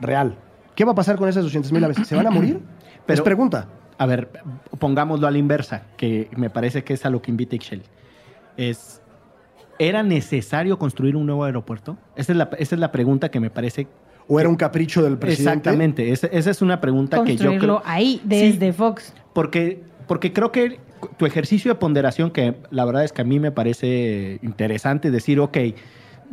[0.00, 0.36] real.
[0.76, 1.98] ¿Qué va a pasar con esas 200 mil aves?
[2.06, 2.60] ¿Se van a morir?
[3.06, 3.66] Pero- es pregunta.
[4.00, 4.30] A ver,
[4.78, 7.82] pongámoslo a la inversa, que me parece que es a lo que invita Ixchel.
[8.56, 9.02] Es,
[9.78, 11.98] ¿Era necesario construir un nuevo aeropuerto?
[12.16, 13.88] Esa es la, esa es la pregunta que me parece...
[14.26, 15.50] ¿O era un capricho del presidente?
[15.50, 17.92] Exactamente, esa, esa es una pregunta que yo Construirlo creo...
[17.92, 18.72] ahí, desde Sí.
[18.72, 19.12] Fox.
[19.34, 20.80] Porque, porque creo que
[21.18, 25.40] tu ejercicio de ponderación, que la verdad es que a mí me parece interesante decir,
[25.40, 25.58] ok,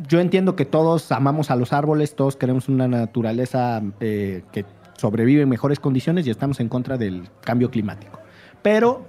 [0.07, 4.63] yo entiendo que todos amamos a los árboles, todos queremos una naturaleza eh, que
[4.97, 8.19] sobrevive en mejores condiciones y estamos en contra del cambio climático.
[8.61, 9.07] Pero...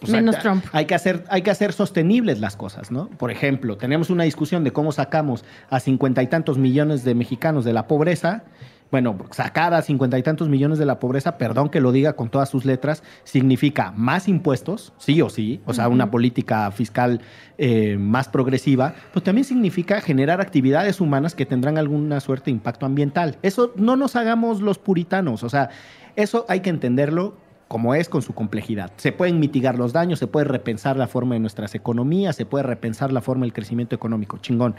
[0.00, 0.64] pues, Menos hay, Trump.
[0.72, 3.08] Hay que, hacer, hay que hacer sostenibles las cosas, ¿no?
[3.08, 7.64] Por ejemplo, tenemos una discusión de cómo sacamos a cincuenta y tantos millones de mexicanos
[7.64, 8.44] de la pobreza.
[8.90, 12.30] Bueno, sacar a cincuenta y tantos millones de la pobreza, perdón que lo diga con
[12.30, 17.20] todas sus letras, significa más impuestos, sí o sí, o sea, una política fiscal
[17.58, 22.86] eh, más progresiva, pues también significa generar actividades humanas que tendrán alguna suerte de impacto
[22.86, 23.38] ambiental.
[23.42, 25.70] Eso no nos hagamos los puritanos, o sea,
[26.14, 27.34] eso hay que entenderlo
[27.68, 28.92] como es con su complejidad.
[28.96, 32.62] Se pueden mitigar los daños, se puede repensar la forma de nuestras economías, se puede
[32.62, 34.76] repensar la forma del crecimiento económico, chingón.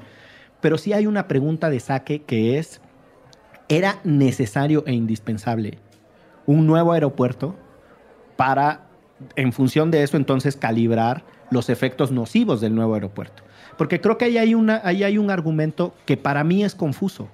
[0.62, 2.82] Pero sí hay una pregunta de saque que es,
[3.70, 5.78] ¿era necesario e indispensable
[6.46, 7.56] un nuevo aeropuerto
[8.36, 8.88] para,
[9.36, 13.44] en función de eso, entonces calibrar los efectos nocivos del nuevo aeropuerto?
[13.78, 17.28] Porque creo que ahí hay, una, ahí hay un argumento que para mí es confuso.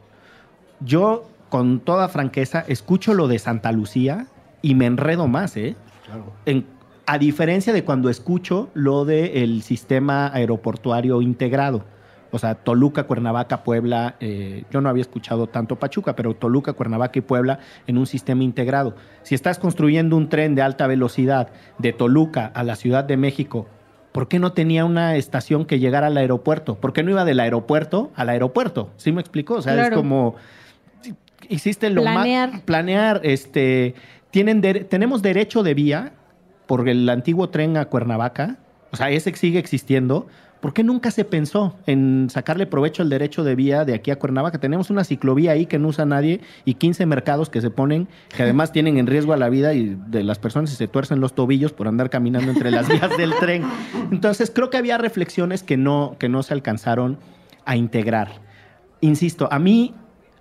[0.82, 4.28] Yo, con toda franqueza, escucho lo de Santa Lucía
[4.62, 5.76] y me enredo más, ¿eh?
[6.06, 6.34] Claro.
[6.46, 6.66] En-
[7.06, 11.84] a diferencia de cuando escucho lo del sistema aeroportuario integrado.
[12.34, 14.16] O sea, Toluca, Cuernavaca, Puebla.
[14.20, 18.44] eh, yo no había escuchado tanto Pachuca, pero Toluca, Cuernavaca y Puebla en un sistema
[18.44, 18.96] integrado.
[19.22, 23.68] Si estás construyendo un tren de alta velocidad de Toluca a la Ciudad de México,
[24.12, 26.76] ¿por qué no tenía una estación que llegara al aeropuerto?
[26.76, 28.90] ¿Por qué no iba del aeropuerto al aeropuerto?
[28.98, 29.54] ¿Sí me explicó?
[29.56, 30.36] O sea, es como
[31.50, 32.62] hiciste lo más Planear.
[32.66, 33.96] planear este
[34.32, 36.14] tienen dere- tenemos derecho de vía
[36.68, 38.58] por el antiguo tren a Cuernavaca
[38.92, 40.28] o sea ese sigue existiendo
[40.64, 44.16] ¿Por qué nunca se pensó en sacarle provecho al derecho de vía de aquí a
[44.18, 44.60] Cuernavaca?
[44.60, 48.44] Tenemos una ciclovía ahí que no usa nadie y 15 mercados que se ponen, que
[48.44, 51.36] además tienen en riesgo a la vida y de las personas y se tuercen los
[51.36, 53.66] tobillos por andar caminando entre las vías del tren.
[54.10, 57.18] Entonces creo que había reflexiones que no, que no se alcanzaron
[57.66, 58.30] a integrar.
[59.02, 59.94] Insisto, a mí,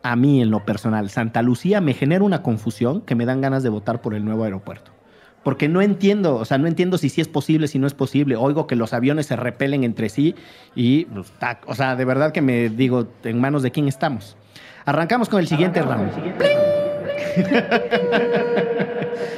[0.04, 3.64] a mí en lo personal, Santa Lucía me genera una confusión que me dan ganas
[3.64, 4.91] de votar por el nuevo aeropuerto.
[5.42, 8.36] Porque no entiendo, o sea, no entiendo si sí es posible, si no es posible.
[8.36, 10.34] Oigo que los aviones se repelen entre sí
[10.74, 11.32] y, pues,
[11.66, 14.36] o sea, de verdad que me digo, ¿en manos de quién estamos?
[14.84, 16.12] Arrancamos con el siguiente round.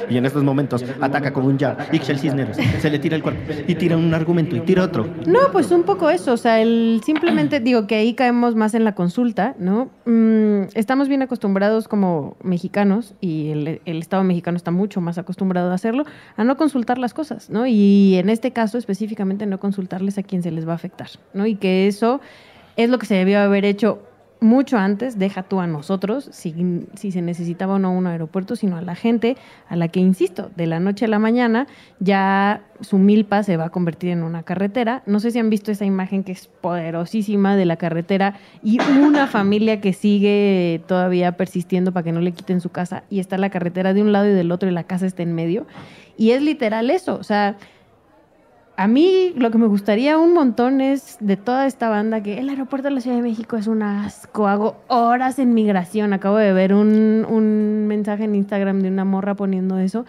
[0.09, 1.77] y en estos momentos ataca con un jab.
[1.93, 5.07] Ixchel Cisneros se le tira el cuerpo y tira un argumento y tira otro.
[5.25, 8.83] No, pues un poco eso, o sea, el simplemente digo que ahí caemos más en
[8.83, 9.89] la consulta, ¿no?
[10.05, 15.73] Mm, estamos bien acostumbrados como mexicanos y el, Estado mexicano está mucho más acostumbrado a
[15.73, 16.03] hacerlo,
[16.37, 17.65] a no consultar las cosas, ¿no?
[17.65, 21.45] Y en este caso específicamente no consultarles a quien se les va a afectar, ¿no?
[21.45, 22.21] Y que eso
[22.75, 23.99] es lo que se debió haber hecho
[24.45, 28.77] mucho antes, deja tú a nosotros, si, si, se necesitaba o no un aeropuerto, sino
[28.77, 29.35] a la gente
[29.67, 31.67] a la que, insisto, de la noche a la mañana
[31.99, 35.03] ya su milpa se va a convertir en una carretera.
[35.05, 39.27] No sé si han visto esa imagen que es poderosísima de la carretera y una
[39.27, 43.49] familia que sigue todavía persistiendo para que no le quiten su casa y está la
[43.49, 45.65] carretera de un lado y del otro y la casa está en medio.
[46.17, 47.57] Y es literal eso, o sea
[48.77, 52.49] a mí lo que me gustaría un montón es de toda esta banda que el
[52.49, 54.47] aeropuerto de la Ciudad de México es un asco.
[54.47, 56.13] Hago horas en migración.
[56.13, 60.05] Acabo de ver un, un mensaje en Instagram de una morra poniendo eso.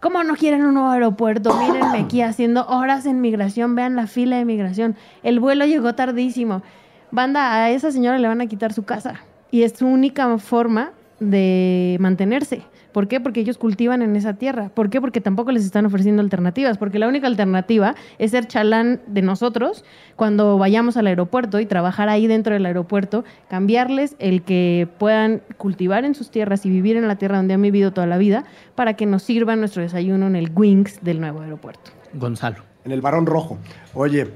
[0.00, 1.54] ¿Cómo no quieren un nuevo aeropuerto?
[1.54, 3.74] Mírenme aquí haciendo horas en migración.
[3.74, 4.96] Vean la fila de migración.
[5.22, 6.62] El vuelo llegó tardísimo.
[7.10, 9.20] Banda, a esa señora le van a quitar su casa.
[9.50, 12.62] Y es su única forma de mantenerse.
[12.92, 13.20] ¿Por qué?
[13.20, 14.70] Porque ellos cultivan en esa tierra.
[14.70, 15.00] ¿Por qué?
[15.00, 16.78] Porque tampoco les están ofreciendo alternativas.
[16.78, 19.84] Porque la única alternativa es ser chalán de nosotros
[20.16, 26.04] cuando vayamos al aeropuerto y trabajar ahí dentro del aeropuerto, cambiarles el que puedan cultivar
[26.04, 28.94] en sus tierras y vivir en la tierra donde han vivido toda la vida para
[28.94, 31.90] que nos sirva nuestro desayuno en el Wings del nuevo aeropuerto.
[32.14, 32.62] Gonzalo.
[32.84, 33.58] En el Barón Rojo.
[33.94, 34.26] Oye,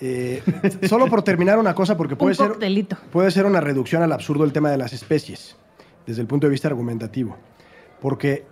[0.00, 0.42] eh,
[0.88, 2.52] solo por terminar una cosa, porque puede ser,
[3.12, 5.56] puede ser una reducción al absurdo el tema de las especies,
[6.06, 7.36] desde el punto de vista argumentativo.
[8.00, 8.44] Porque,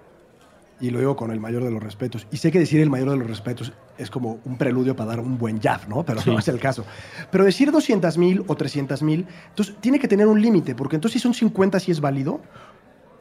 [0.81, 3.11] y lo digo con el mayor de los respetos, y sé que decir el mayor
[3.11, 6.05] de los respetos es como un preludio para dar un buen jab, ¿no?
[6.05, 6.85] Pero no es el caso.
[7.31, 11.21] Pero decir 200 mil o 300 mil, entonces tiene que tener un límite, porque entonces
[11.21, 12.41] si son 50 sí es válido,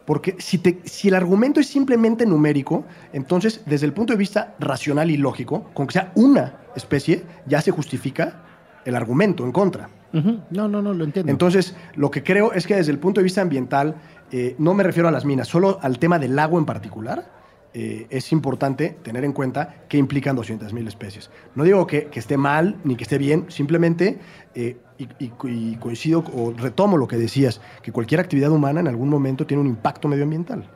[0.05, 4.55] porque si, te, si el argumento es simplemente numérico, entonces desde el punto de vista
[4.57, 8.41] racional y lógico, con que sea una especie, ya se justifica
[8.85, 9.89] el argumento en contra.
[10.13, 11.29] No, no, no, lo entiendo.
[11.29, 13.95] Entonces, lo que creo es que desde el punto de vista ambiental,
[14.31, 17.31] eh, no me refiero a las minas, solo al tema del lago en particular,
[17.73, 21.29] eh, es importante tener en cuenta que implican 200.000 especies.
[21.55, 24.19] No digo que, esté mal ni que esté bien, simplemente,
[24.55, 24.77] eh,
[25.19, 29.61] y, coincido o retomo lo que decías, que cualquier actividad humana en algún momento tiene
[29.61, 30.69] un impacto medioambiental.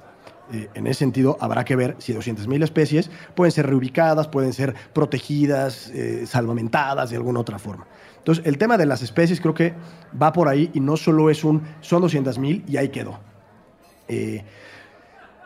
[0.52, 5.90] en ese sentido, habrá que ver si 200.000 especies pueden ser reubicadas, pueden ser protegidas,
[6.26, 7.88] salvamentadas de alguna otra forma.
[8.18, 9.74] Entonces, el tema de las especies creo que
[10.22, 13.31] va por ahí y no solo es un, son 200.000 y ahí quedó
[14.12, 14.44] eh,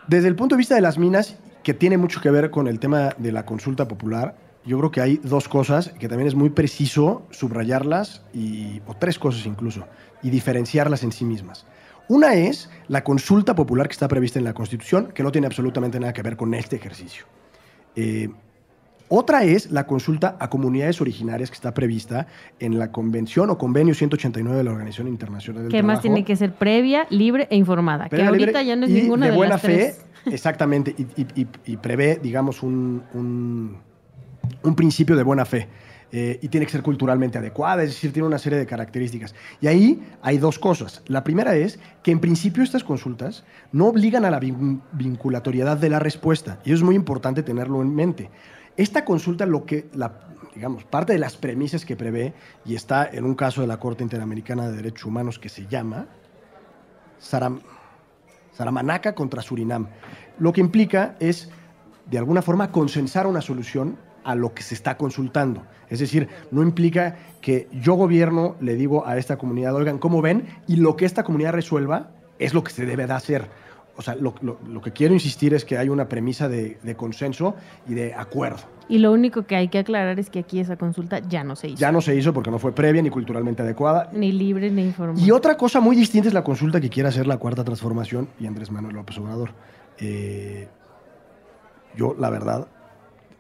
[0.08, 2.80] desde el punto de vista de las minas, que tiene mucho que ver con el
[2.80, 6.50] tema de la consulta popular, yo creo que hay dos cosas que también es muy
[6.50, 9.88] preciso subrayarlas, y, o tres cosas incluso,
[10.24, 11.66] y diferenciarlas en sí mismas.
[12.08, 16.00] Una es la consulta popular que está prevista en la Constitución, que no tiene absolutamente
[16.00, 17.26] nada que ver con este ejercicio.
[17.96, 18.30] Eh,
[19.08, 22.28] otra es la consulta a comunidades originarias que está prevista
[22.60, 25.88] en la Convención o Convenio 189 de la Organización Internacional del Trabajo.
[25.88, 28.10] Que más tiene que ser previa, libre e informada.
[28.10, 33.04] que ahorita ya no es ninguna de, de buena fe, Exactamente, y, prevé, digamos, un,
[34.64, 35.68] un, principio de buena fe.
[36.12, 39.36] Eh, y tiene que ser culturalmente adecuada, es decir, tiene una serie de características.
[39.60, 41.02] Y ahí hay dos cosas.
[41.08, 46.00] La primera es que en principio estas consultas no obligan a la vinculatoriedad de la
[46.00, 48.30] respuesta, y eso es muy importante tenerlo en mente.
[48.78, 50.20] Esta consulta, lo que, la,
[50.54, 52.34] digamos, parte de las premisas que prevé,
[52.66, 56.08] y está en un caso de la Corte Interamericana de Derechos Humanos que se llama
[57.20, 57.62] Saram,
[58.52, 59.88] Saramanaca contra Surinam,
[60.40, 61.50] lo que implica es,
[62.10, 65.64] de alguna forma, consensar una solución a lo que se está consultando.
[65.90, 70.48] Es decir, no implica que yo gobierno le digo a esta comunidad, oigan, ¿cómo ven?
[70.68, 73.50] Y lo que esta comunidad resuelva es lo que se debe de hacer
[73.98, 74.34] o sea, lo,
[74.82, 77.56] que quiero insistir es que hay una premisa de, consenso
[77.88, 78.64] y de acuerdo.
[78.90, 81.70] Y lo único que hay que aclarar es que aquí esa consulta ya no se
[81.70, 81.78] hizo.
[81.78, 84.10] Ya no se hizo porque no fue previa ni culturalmente adecuada.
[84.12, 85.26] Ni libre ni informada.
[85.26, 88.48] Y otra cosa muy distinta es la consulta que quiere hacer la Cuarta Transformación y
[88.48, 89.52] Andrés Manuel López Obrador.
[89.98, 90.68] Eh,
[91.96, 92.68] yo, la verdad,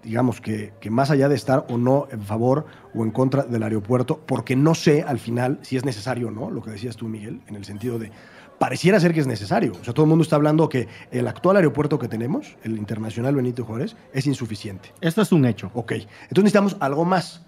[0.03, 3.61] digamos que, que, más allá de estar o no en favor o en contra del
[3.61, 7.09] aeropuerto, porque no sé al final si es necesario o no, lo que decías tú,
[7.09, 8.11] Miguel, en el sentido de
[8.57, 9.73] pareciera ser que es necesario.
[9.79, 13.35] O sea, todo el mundo está hablando que el actual aeropuerto que tenemos, el Internacional
[13.35, 14.93] Benito Juárez, es insuficiente.
[15.01, 15.71] Esto es un hecho.
[15.73, 15.93] Ok.
[15.93, 17.43] Entonces necesitamos algo más.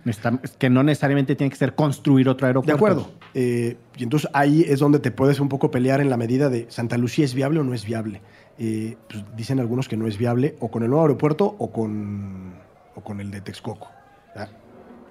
[0.57, 2.71] Que no necesariamente tiene que ser construir otro aeropuerto.
[2.71, 3.11] De acuerdo.
[3.33, 6.67] Eh, y entonces ahí es donde te puedes un poco pelear en la medida de
[6.69, 8.21] Santa Lucía es viable o no es viable.
[8.59, 12.53] Eh, pues dicen algunos que no es viable o con el nuevo aeropuerto o con,
[12.95, 13.89] o con el de Texcoco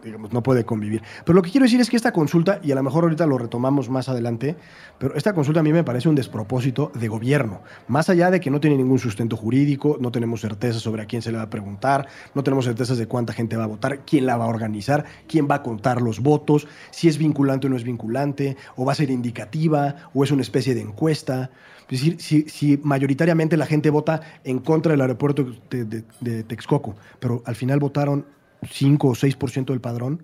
[0.06, 1.02] digamos, no puede convivir.
[1.24, 3.38] Pero lo que quiero decir es que esta consulta, y a lo mejor ahorita lo
[3.38, 4.56] retomamos más adelante,
[4.98, 7.62] pero esta consulta a mí me parece un despropósito de gobierno.
[7.88, 11.22] Más allá de que no tiene ningún sustento jurídico, no tenemos certeza sobre a quién
[11.22, 14.26] se le va a preguntar, no tenemos certezas de cuánta gente va a votar, quién
[14.26, 17.76] la va a organizar, quién va a contar los votos, si es vinculante o no
[17.76, 21.50] es vinculante, o va a ser indicativa, o es una especie de encuesta.
[21.88, 27.54] Es decir, si, mayoritariamente la gente vota en contra del aeropuerto de Texcoco, pero al
[27.54, 30.22] final votaron 5 o 6% del padrón,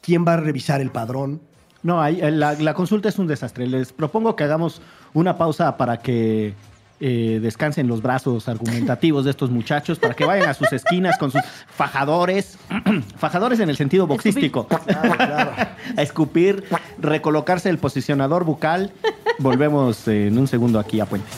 [0.00, 1.40] ¿quién va a revisar el padrón?
[1.82, 3.66] No, ahí, eh, la, la consulta es un desastre.
[3.66, 4.82] Les propongo que hagamos
[5.14, 6.54] una pausa para que
[7.00, 11.30] eh, descansen los brazos argumentativos de estos muchachos, para que vayan a sus esquinas con
[11.30, 12.58] sus fajadores,
[13.18, 15.52] fajadores en el sentido boxístico, Claro, claro.
[15.96, 16.64] a escupir,
[16.98, 18.92] recolocarse el posicionador bucal.
[19.38, 21.32] Volvemos eh, en un segundo aquí a Puentes.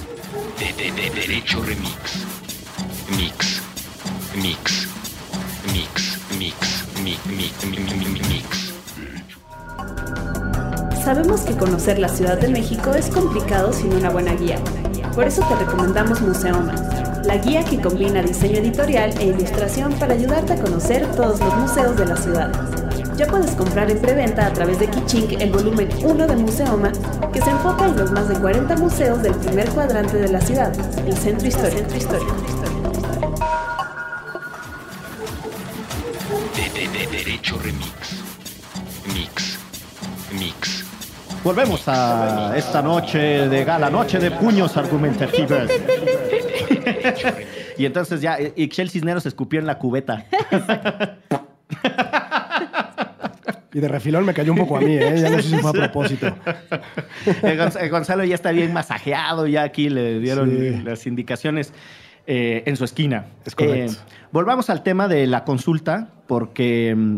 [0.58, 2.24] De, de, de Derecho Remix.
[3.18, 3.62] Mix.
[4.36, 4.40] Mix.
[4.42, 4.69] Mix.
[11.04, 14.58] Sabemos que conocer la Ciudad de México es complicado sin una buena guía.
[15.14, 16.74] Por eso te recomendamos Museoma,
[17.24, 21.96] la guía que combina diseño editorial e ilustración para ayudarte a conocer todos los museos
[21.96, 22.52] de la ciudad.
[23.16, 26.90] Ya puedes comprar en preventa a través de Kichink el volumen 1 de Museoma,
[27.32, 30.72] que se enfoca en los más de 40 museos del primer cuadrante de la ciudad,
[31.06, 31.82] el Centro Histórico.
[31.92, 32.59] De, de,
[41.50, 45.68] Volvemos a esta noche de gala, noche de puños argumentativos.
[47.76, 50.26] y entonces ya, eh, Ixchel Cisneros escupió en la cubeta.
[53.74, 55.16] Y de refilón me cayó un poco a mí, ¿eh?
[55.20, 56.32] Ya no sé si fue a propósito.
[57.42, 60.82] Gonz- Gonzalo ya está bien masajeado, ya aquí le dieron Sí.
[60.84, 61.72] las indicaciones
[62.28, 63.26] eh, en su esquina.
[63.44, 63.94] Es correcto.
[63.94, 63.96] Eh,
[64.30, 67.16] volvamos al tema de la consulta, porque mm,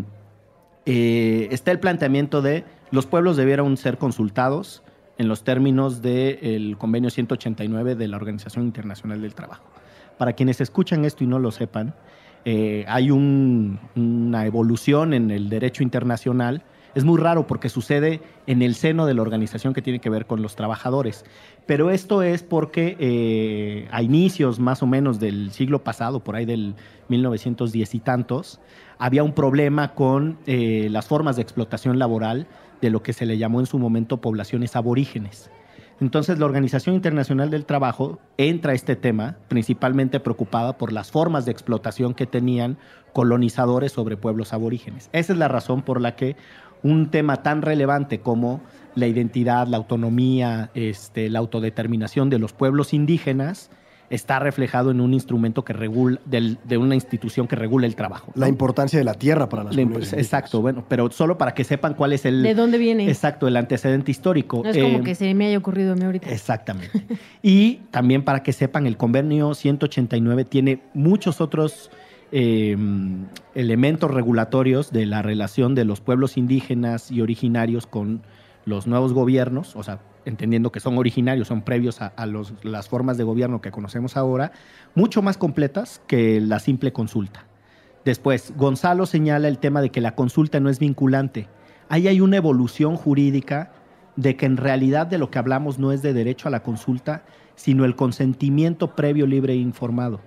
[0.87, 2.63] eh, está el planteamiento de
[2.93, 4.83] los pueblos debieron ser consultados
[5.17, 9.63] en los términos del convenio 189 de la Organización Internacional del Trabajo.
[10.19, 11.95] Para quienes escuchan esto y no lo sepan,
[12.45, 16.61] eh, hay un- una evolución en el derecho internacional.
[16.93, 20.27] Es muy raro porque sucede en el seno de la organización que tiene que ver
[20.27, 21.25] con los trabajadores.
[21.65, 26.45] Pero esto es porque eh, a inicios más o menos del siglo pasado, por ahí
[26.45, 26.75] del
[27.09, 28.59] 1910 y tantos,
[28.99, 32.45] había un problema con eh, las formas de explotación laboral
[32.83, 35.49] de lo que se le llamó en su momento poblaciones aborígenes.
[36.01, 41.45] Entonces la Organización Internacional del Trabajo entra a este tema principalmente preocupada por las formas
[41.45, 42.77] de explotación que tenían
[43.13, 45.09] colonizadores sobre pueblos aborígenes.
[45.13, 46.35] Esa es la razón por la que
[46.81, 48.61] un tema tan relevante como
[48.95, 53.71] la identidad, la autonomía, este, la autodeterminación de los pueblos indígenas
[54.13, 58.31] está reflejado en un instrumento que regula, del- de una institución que regula el trabajo.
[58.35, 61.63] La importancia de la tierra para las La comunidades Exacto, bueno, pero solo para que
[61.63, 62.43] sepan cuál es el...
[62.43, 63.07] ¿De dónde viene?
[63.09, 64.61] Exacto, el antecedente histórico.
[64.63, 66.29] No es como Eh, que se me haya ocurrido a mí ahorita.
[66.29, 66.91] Exactamente.
[67.41, 71.89] y también para que sepan, el convenio 189 tiene muchos otros
[72.31, 72.75] eh,
[73.55, 78.21] elementos regulatorios de la relación de los pueblos indígenas y originarios con
[78.65, 82.13] los nuevos gobiernos, o sea, entendiendo que son originarios, son previos a,
[82.63, 84.51] las formas de gobierno que conocemos ahora,
[84.95, 87.45] mucho más completas que la simple consulta.
[88.05, 91.47] Después, Gonzalo señala el tema de que la consulta no es vinculante.
[91.89, 93.71] Ahí hay una evolución jurídica
[94.15, 97.23] de que en realidad de lo que hablamos no es de derecho a la consulta,
[97.55, 100.21] sino el consentimiento previo, libre e informado.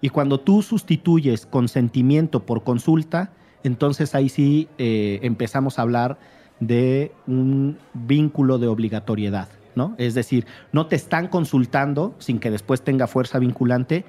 [0.00, 6.18] Y cuando tú sustituyes consentimiento por consulta, entonces ahí sí eh, empezamos a hablar
[6.66, 9.94] de un vínculo de obligatoriedad, ¿no?
[9.98, 14.04] Es decir, no te están consultando sin que después tenga fuerza vinculante,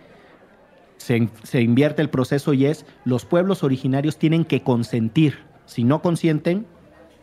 [0.98, 5.40] se, se invierte el proceso y es los pueblos originarios tienen que consentir.
[5.66, 6.66] Si no consienten,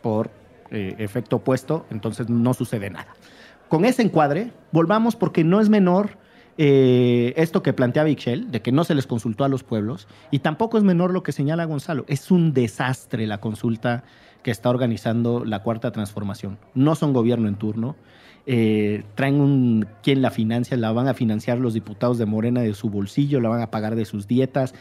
[0.01, 0.31] por
[0.71, 3.15] eh, efecto opuesto, entonces no sucede nada.
[3.69, 6.17] Con ese encuadre, volvamos porque no es menor
[6.57, 10.39] eh, esto que planteaba Ixchel, de que no se les consultó a los pueblos, y
[10.39, 12.05] tampoco es menor lo que señala Gonzalo.
[12.07, 14.03] Es un desastre la consulta
[14.43, 16.57] que está organizando la Cuarta Transformación.
[16.73, 17.95] No son gobierno en turno.
[18.47, 22.73] eh, traen un quién la financia, la van a financiar los diputados de Morena de
[22.73, 24.73] su bolsillo, la van a pagar de sus dietas,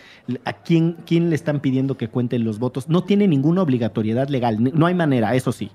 [0.45, 2.89] a quién, quién le están pidiendo que cuenten los votos.
[2.89, 5.71] No tiene ninguna obligatoriedad legal, no hay manera, eso sí.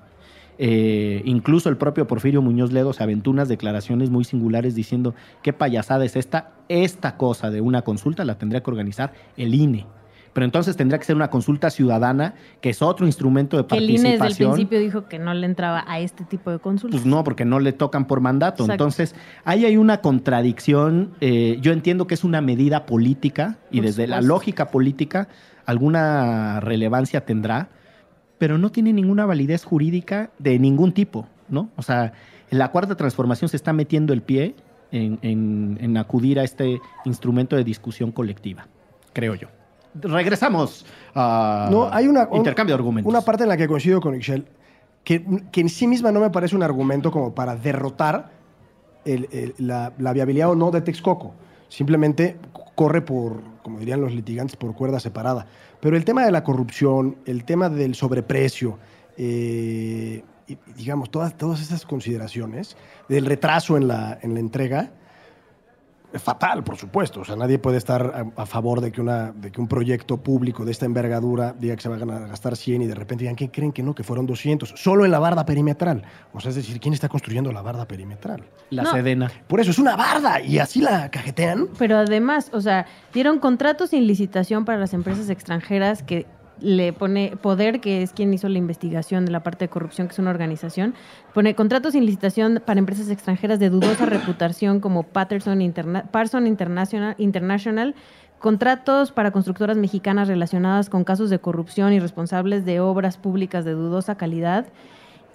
[0.57, 5.51] Eh, incluso el propio Porfirio Muñoz Ledo se aventó unas declaraciones muy singulares diciendo qué
[5.51, 9.85] payasada es esta, esta cosa de una consulta la tendría que organizar el INE.
[10.35, 13.85] Pero entonces tendría que ser una consulta ciudadana, que es otro instrumento de Que el
[13.85, 14.51] INE desde el participación.
[14.51, 16.99] principio dijo que no le entraba a este tipo de consultas.
[16.99, 18.63] Pues no, porque no le tocan por mandato.
[18.63, 18.73] Exacto.
[18.83, 21.13] Entonces, ahí hay una contradicción.
[21.21, 25.29] eh, yo entiendo que es una medida política y desde la lógica política
[25.65, 27.69] alguna relevancia tendrá,
[28.37, 31.69] pero no tiene ninguna validez jurídica de ningún tipo, ¿no?
[31.77, 32.11] O sea,
[32.51, 34.55] en la cuarta transformación se está metiendo el pie
[34.91, 38.67] en, en- en acudir a este instrumento de discusión colectiva,
[39.13, 39.47] creo yo.
[40.01, 43.09] Regresamos a No, hay una, un- intercambio de argumentos.
[43.09, 44.45] Una parte en la que coincido con Ixchel,
[45.03, 48.31] que, que en sí misma no me parece un argumento como para derrotar
[49.05, 51.33] el- el- la, la viabilidad o no de Texcoco.
[51.69, 52.37] Simplemente
[52.75, 55.47] corre por, como dirían los litigantes, por cuerda separada.
[55.79, 58.77] Pero el tema de la corrupción, el tema del sobreprecio,
[59.17, 60.23] eh,
[60.75, 62.75] digamos, todas, todas esas consideraciones
[63.09, 64.91] del retraso en la, en la entrega,
[66.19, 67.21] fatal, por supuesto.
[67.21, 70.17] O sea, nadie puede estar a, a favor de que, una, de que un proyecto
[70.17, 73.35] público de esta envergadura diga que se van a gastar 100 y de repente digan,
[73.35, 73.95] ¿qué creen que no?
[73.95, 76.03] Que fueron 200, solo en la barda perimetral.
[76.33, 78.43] O sea, es decir, ¿quién está construyendo la barda perimetral?
[78.69, 78.91] La No.
[78.91, 79.31] Sedena.
[79.47, 81.67] Por eso, es una barda y así la cajetean.
[81.77, 86.25] Pero además, o sea, dieron contratos sin licitación para las empresas extranjeras que
[86.59, 90.13] le pone Poder, que es quien hizo la investigación de la parte de corrupción, que
[90.13, 90.93] es una organización,
[91.33, 97.15] pone contratos sin licitación para empresas extranjeras de dudosa reputación como Patterson Interna- Parson International,
[97.17, 97.95] International,
[98.39, 103.71] contratos para constructoras mexicanas relacionadas con casos de corrupción y responsables de obras públicas de
[103.71, 104.65] dudosa calidad.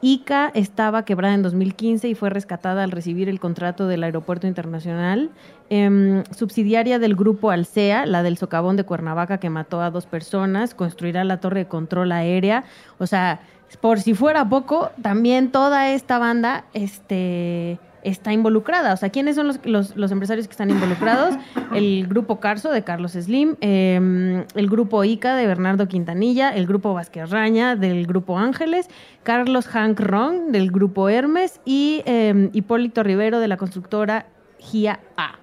[0.03, 5.31] ICA estaba quebrada en 2015 y fue rescatada al recibir el contrato del Aeropuerto Internacional.
[5.69, 10.75] Em, subsidiaria del grupo Alsea, la del socavón de Cuernavaca que mató a dos personas,
[10.75, 12.65] construirá la torre de control aérea.
[12.99, 13.41] O sea,
[13.81, 18.93] por si fuera poco, también toda esta banda este, está involucrada.
[18.93, 21.35] O sea, ¿quiénes son los, los- los empresarios que están involucrados?
[21.75, 26.95] El grupo Carso de Carlos Slim, em, el grupo ICA de Bernardo Quintanilla, el grupo
[26.95, 28.89] Vázquez Raña del grupo Ángeles,
[29.23, 34.27] Carlos Hank Ron del grupo Hermes y em, Hipólito Rivero de la constructora
[34.59, 35.37] GIA A.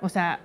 [0.00, 0.40] O sea,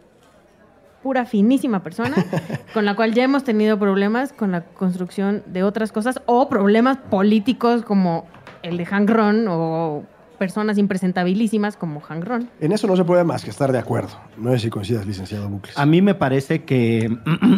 [1.03, 2.15] pura finísima persona
[2.73, 6.97] con la cual ya hemos tenido problemas con la construcción de otras cosas o problemas
[6.97, 8.25] políticos como
[8.63, 10.03] el de Hank Ron o
[10.37, 12.49] personas impresentabilísimas como Hank Ron.
[12.59, 14.11] En eso no se puede más que estar de acuerdo.
[14.37, 15.77] No sé si coincidas, licenciado Bucles.
[15.77, 17.09] A mí me parece que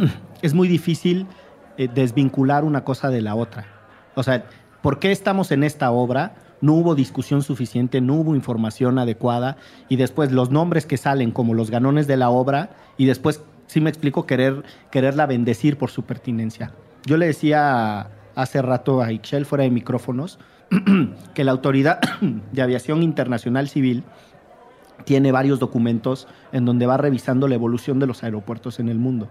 [0.42, 1.28] es muy difícil
[1.78, 3.66] eh, desvincular una cosa de la otra.
[4.16, 4.46] O sea,
[4.82, 6.36] ¿por qué estamos en esta obra?
[6.62, 9.58] No hubo discusión suficiente, no hubo información adecuada
[9.88, 13.80] y después los nombres que salen como los ganones de la obra y después, sí
[13.80, 16.74] me explico, querer, quererla bendecir por su pertinencia.
[17.06, 20.40] Yo le decía hace rato a Ixchel fuera de micrófonos
[21.34, 22.00] que la Autoridad
[22.52, 24.04] de Aviación Internacional Civil
[25.06, 29.30] tiene varios documentos en donde va revisando la evolución de los aeropuertos en el mundo.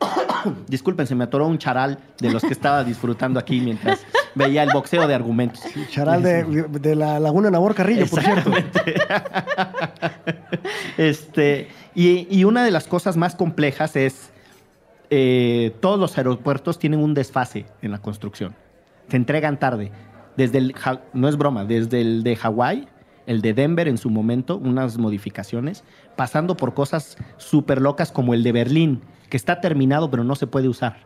[0.68, 4.00] Disculpen, se me atoró un charal de los que estaba disfrutando aquí mientras
[4.34, 5.62] veía el boxeo de argumentos.
[5.90, 8.50] Charal de, de la Laguna Nabor Carrillo, por cierto.
[10.96, 14.30] Este, y, y una de las cosas más complejas es,
[15.10, 18.54] eh, todos los aeropuertos tienen un desfase en la construcción.
[19.08, 19.92] Se entregan tarde.
[20.36, 20.74] Desde el,
[21.12, 22.88] no es broma, desde el de Hawái,
[23.26, 25.84] el de Denver en su momento, unas modificaciones,
[26.14, 30.46] pasando por cosas súper locas como el de Berlín, que está terminado pero no se
[30.46, 30.98] puede usar.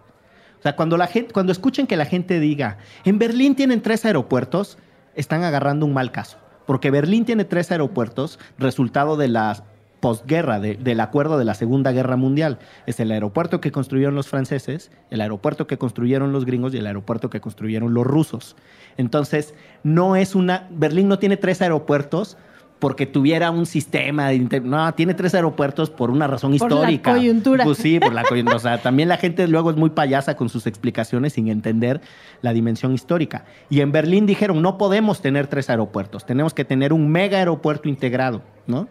[0.59, 4.05] O sea, cuando, la gente, cuando escuchen que la gente diga, en Berlín tienen tres
[4.05, 4.77] aeropuertos,
[5.15, 6.39] están agarrando un mal caso.
[6.67, 9.65] Porque Berlín tiene tres aeropuertos, resultado de la
[10.01, 12.59] posguerra, de- del acuerdo de la Segunda Guerra Mundial.
[12.87, 16.87] Es el aeropuerto que construyeron los franceses, el aeropuerto que construyeron los gringos y el
[16.87, 18.57] aeropuerto que construyeron los rusos.
[18.97, 20.67] Entonces, no es una...
[20.71, 22.37] Berlín no tiene tres aeropuertos
[22.79, 24.37] porque tuviera un sistema de...
[24.37, 27.13] inter- No, tiene tres aeropuertos por una razón Por la histórica.
[27.13, 27.65] coyuntura.
[27.65, 28.57] Pues sí, por la coyuntura.
[28.57, 32.01] O sea, también la gente luego es muy payasa con sus explicaciones sin entender
[32.41, 33.45] la dimensión histórica.
[33.69, 37.87] Y en Berlín dijeron, no podemos tener tres aeropuertos, tenemos que tener un mega aeropuerto
[37.91, 38.89] integrado, ¿no?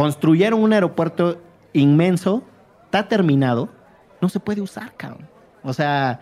[0.00, 1.42] Construyeron un aeropuerto
[1.74, 2.42] inmenso,
[2.86, 3.68] está terminado,
[4.22, 5.28] no se puede usar, cabrón.
[5.62, 6.20] O sea,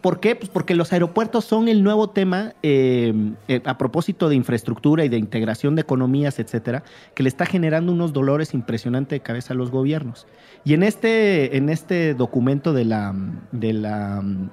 [0.00, 0.34] ¿por qué?
[0.34, 3.12] Pues porque los aeropuertos son el nuevo tema eh,
[3.48, 6.84] eh, a propósito de infraestructura y de integración de economías, etcétera,
[7.14, 10.26] que le está generando unos dolores impresionantes de cabeza a los gobiernos.
[10.64, 13.14] Y en este, en este documento de la,
[13.52, 14.48] de la mm,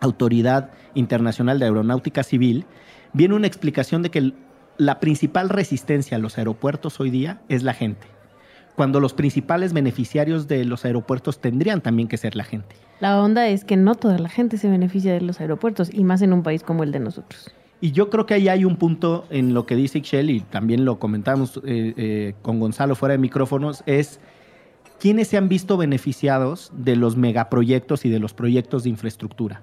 [0.00, 2.66] Autoridad Internacional de Aeronáutica Civil,
[3.12, 4.32] viene una explicación de que
[4.78, 8.06] la principal resistencia a los aeropuertos hoy día es la gente,
[8.76, 12.76] cuando los principales beneficiarios de los aeropuertos tendrían también que ser la gente.
[13.00, 16.22] La onda es que no toda la gente se beneficia de los aeropuertos y más
[16.22, 17.52] en un país como el de nosotros.
[17.80, 20.84] Y yo creo que ahí hay un punto en lo que dice Ixchel, y también
[20.84, 24.20] lo comentamos eh, eh, con Gonzalo fuera de micrófonos, es
[24.98, 29.62] quiénes se han visto beneficiados de los megaproyectos y de los proyectos de infraestructura.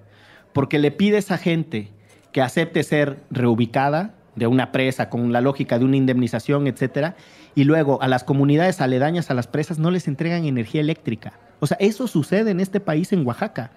[0.53, 1.89] Porque le pides a gente
[2.31, 7.15] que acepte ser reubicada de una presa con la lógica de una indemnización, etcétera,
[7.55, 11.33] y luego a las comunidades aledañas a las presas no les entregan energía eléctrica.
[11.59, 13.71] O sea, eso sucede en este país, en Oaxaca.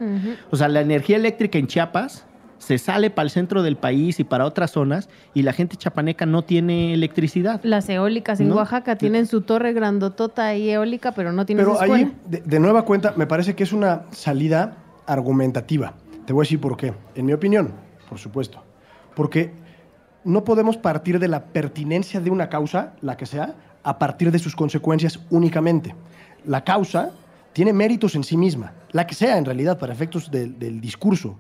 [0.51, 2.25] O sea, la energía eléctrica en Chiapas
[2.59, 6.25] se sale para el centro del país y para otras zonas y la gente chapaneca
[6.25, 7.61] no tiene electricidad.
[7.63, 8.55] Las eólicas en ¿No?
[8.57, 12.07] Oaxaca tienen su torre grandotota y eólica, pero no tienen Pero su escuela.
[12.07, 14.77] ahí, de, de nueva cuenta, me parece que es una salida
[15.07, 15.95] argumentativa.
[16.25, 16.95] Te voy a decir por qué.
[17.15, 17.73] En mi opinión,
[18.09, 18.63] por supuesto.
[19.15, 19.53] Porque
[20.25, 24.39] no podemos partir de la pertinencia de una causa, la que sea, a partir de
[24.39, 25.95] sus consecuencias únicamente.
[26.47, 27.13] La causa
[27.53, 31.37] tiene méritos en sí misma, la que sea en realidad, para efectos del, del discurso.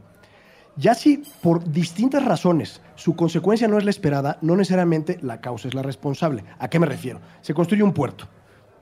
[0.76, 5.68] Ya si por distintas razones su consecuencia no es la esperada, no necesariamente la causa
[5.68, 6.44] es la responsable.
[6.58, 7.20] ¿A qué me refiero?
[7.42, 8.26] Se construye un puerto,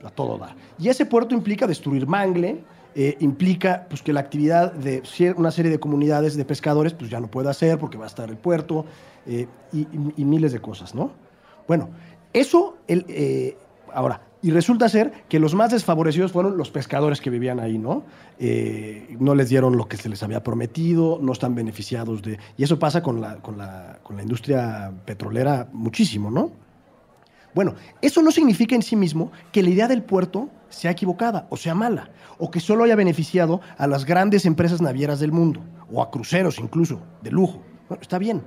[0.03, 0.55] a todo da.
[0.79, 2.63] Y ese puerto implica destruir mangle,
[2.95, 5.01] eh, implica pues, que la actividad de
[5.35, 8.29] una serie de comunidades de pescadores pues, ya no puede hacer porque va a estar
[8.29, 8.85] el puerto
[9.25, 11.11] eh, y, miles de cosas, ¿no?
[11.67, 11.89] Bueno,
[12.33, 13.57] eso, el, eh,
[13.93, 18.03] ahora, y resulta ser que los más desfavorecidos fueron los pescadores que vivían ahí, ¿no?
[18.39, 22.37] Eh, no les dieron lo que se les había prometido, no están beneficiados de...
[22.57, 26.51] Y eso pasa con la, con la, con la industria petrolera muchísimo, ¿no?
[27.55, 31.55] Bueno, eso no significa en sí mismo que la idea del puerto sea equivocada o
[31.55, 36.01] sea mala, o que solo haya beneficiado a las grandes empresas navieras del mundo, o
[36.01, 37.61] a cruceros incluso, de lujo.
[37.87, 38.41] Bueno, está bien.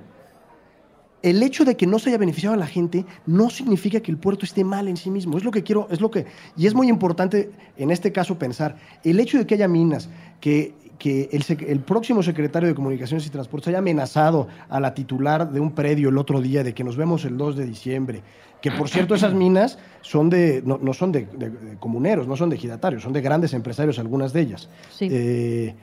[1.23, 4.17] El hecho de que no se haya beneficiado a la gente no significa que el
[4.17, 5.37] puerto esté mal en sí mismo.
[5.37, 6.25] Es lo que quiero, es lo que.
[6.55, 8.77] Y es muy importante en este caso pensar.
[9.03, 10.09] El hecho de que haya minas,
[10.39, 15.51] que, que el, el próximo secretario de Comunicaciones y Transportes haya amenazado a la titular
[15.51, 18.21] de un predio el otro día de que nos vemos el 2 de diciembre.
[18.61, 22.35] Que por cierto, esas minas son de, no, no son de, de- de comuneros, no
[22.35, 24.69] son de ejidatarios, son de grandes empresarios, algunas de ellas.
[24.91, 25.07] Sí.
[25.11, 25.75] Eh,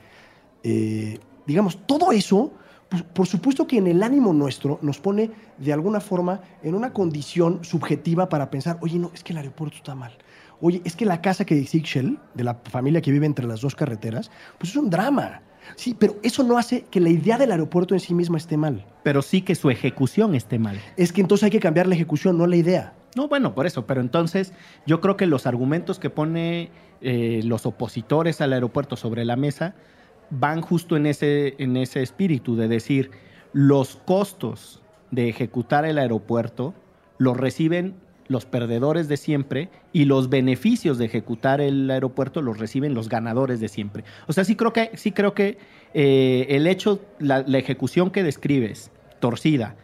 [0.63, 2.51] eh, digamos, todo eso,
[3.03, 7.63] por supuesto que en el ánimo nuestro nos pone de alguna forma en una condición
[7.63, 10.11] subjetiva para pensar, oye, no, es que el aeropuerto está mal.
[10.61, 13.61] Oye, es que la casa que dice Ixchel, de la familia que vive entre las
[13.61, 15.41] dos carreteras, pues es un drama.
[15.75, 18.85] Sí, pero eso no hace que la idea del aeropuerto en sí misma esté mal.
[19.03, 20.79] Pero sí que su ejecución esté mal.
[20.95, 22.93] Es que entonces hay que cambiar la ejecución, no la idea.
[23.15, 24.53] No, bueno, por eso, pero entonces
[24.85, 26.69] yo creo que los argumentos que pone
[27.01, 29.75] eh, los opositores al aeropuerto sobre la mesa
[30.29, 33.11] van justo en ese, en ese espíritu de decir,
[33.53, 36.73] los costos de ejecutar el aeropuerto
[37.17, 37.95] los reciben
[38.27, 43.59] los perdedores de siempre y los beneficios de ejecutar el aeropuerto los reciben los ganadores
[43.59, 44.03] de siempre.
[44.27, 45.57] O sea, sí creo que, sí creo que
[45.93, 49.75] eh, el hecho, la, ejecución que describes, torcida,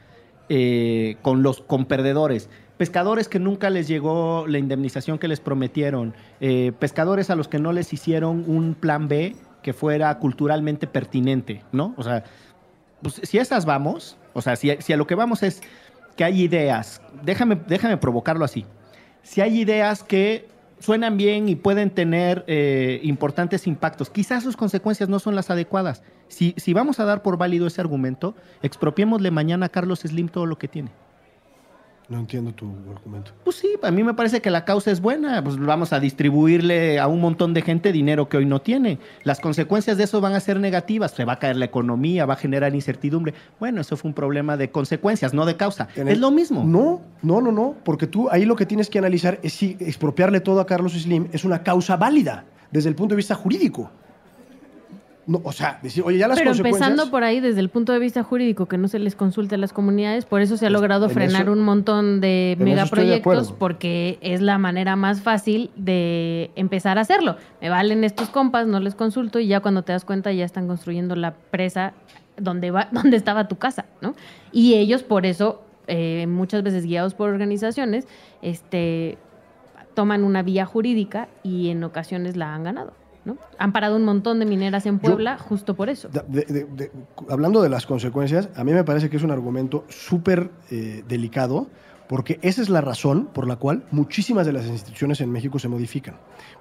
[0.50, 6.14] eh, con los con perdedores, pescadores que nunca les llegó la indemnización que les prometieron,
[6.40, 11.64] eh, pescadores a los que no les hicieron un plan B que fuera culturalmente pertinente,
[11.72, 11.94] ¿no?
[11.98, 12.24] O sea,
[13.02, 15.62] pues, si esas vamos, o sea, si, si a lo que vamos es
[16.16, 18.66] que hay ideas, déjame, déjame provocarlo así,
[19.24, 20.48] si hay ideas que
[20.80, 26.04] suenan bien y pueden tener eh, importantes impactos, quizás sus consecuencias no son las adecuadas.
[26.28, 30.46] Si, si vamos a dar por válido ese argumento, expropiémosle mañana a Carlos Slim todo
[30.46, 30.92] lo que tiene.
[32.12, 33.32] No entiendo tu argumento.
[33.46, 35.42] Pues sí, a mí me parece que la causa es buena.
[35.42, 39.00] Pues vamos a distribuirle a un montón de gente dinero que hoy no tiene.
[39.24, 41.12] Las consecuencias de eso van a ser negativas.
[41.12, 43.34] Se va a caer la economía, va a generar incertidumbre.
[43.62, 45.88] Bueno, eso fue un problema de consecuencias, no de causa.
[45.96, 46.66] Es lo mismo.
[46.66, 50.42] No, no, no, no, porque tú ahí lo que tienes que analizar es si expropiarle
[50.42, 53.90] todo a Carlos Slim es una causa válida desde el punto de vista jurídico.
[55.28, 56.82] No, o sea, decir, oye, ya las Pero consecuencias...
[56.90, 59.58] empezando por ahí, desde el punto de vista jurídico, que no se les consulte a
[59.60, 64.18] las comunidades, por eso se ha logrado en frenar eso- un montón de megaproyectos, porque
[64.22, 67.38] es la manera más fácil de empezar a hacerlo.
[67.62, 70.68] Me valen estos compas, no les consulto, y ya cuando te das cuenta ya están
[70.68, 71.94] construyendo la presa
[72.38, 74.16] donde, va, donde estaba tu casa, ¿no?
[74.52, 78.08] Y ellos, por eso, eh, muchas veces guiados por organizaciones,
[78.42, 79.20] este,
[79.94, 82.94] toman una vía jurídica y en ocasiones la han ganado.
[83.26, 83.38] ¿No?
[83.58, 86.10] Han parado un montón de mineras en Yo- Puebla justo por eso.
[86.10, 86.92] Da- de- de- de-
[87.30, 91.68] hablando de las consecuencias, a mí me parece que es un argumento súper eh, delicado,
[92.08, 95.70] porque esa es la razón por la cual muchísimas de las instituciones en México se
[95.70, 96.16] modifican.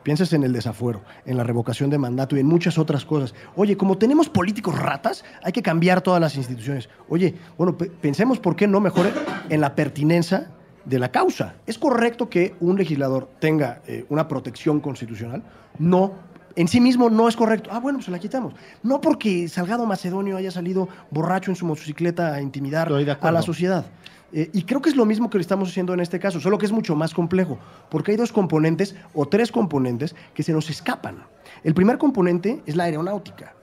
[0.04, 3.34] Piensas en el desafuero, en la revocación de mandato y en muchas otras cosas.
[3.56, 6.88] Oye, como tenemos políticos ratas, hay que cambiar todas las instituciones.
[7.08, 9.06] Oye, bueno, pe- pensemos por qué no mejor
[9.48, 10.52] en la pertinencia
[10.84, 11.56] de la causa.
[11.66, 15.42] ¿Es correcto que un legislador tenga eh, una protección constitucional?
[15.78, 16.29] No.
[16.56, 17.70] En sí mismo no es correcto.
[17.72, 18.54] Ah, bueno, pues se la quitamos.
[18.82, 23.86] No porque Salgado Macedonio haya salido borracho en su motocicleta a intimidar a la sociedad.
[24.32, 26.58] Eh, y creo que es lo mismo que le estamos haciendo en este caso, solo
[26.58, 30.70] que es mucho más complejo, porque hay dos componentes o tres componentes que se nos
[30.70, 31.24] escapan.
[31.64, 33.54] El primer componente es la aeronáutica.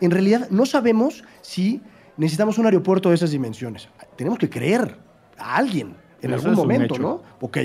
[0.00, 1.80] En realidad no sabemos si
[2.16, 3.88] necesitamos un aeropuerto de esas dimensiones.
[4.16, 4.96] Tenemos que creer
[5.38, 6.98] a alguien en Eso algún momento.
[6.98, 7.22] ¿no?
[7.40, 7.58] Ok.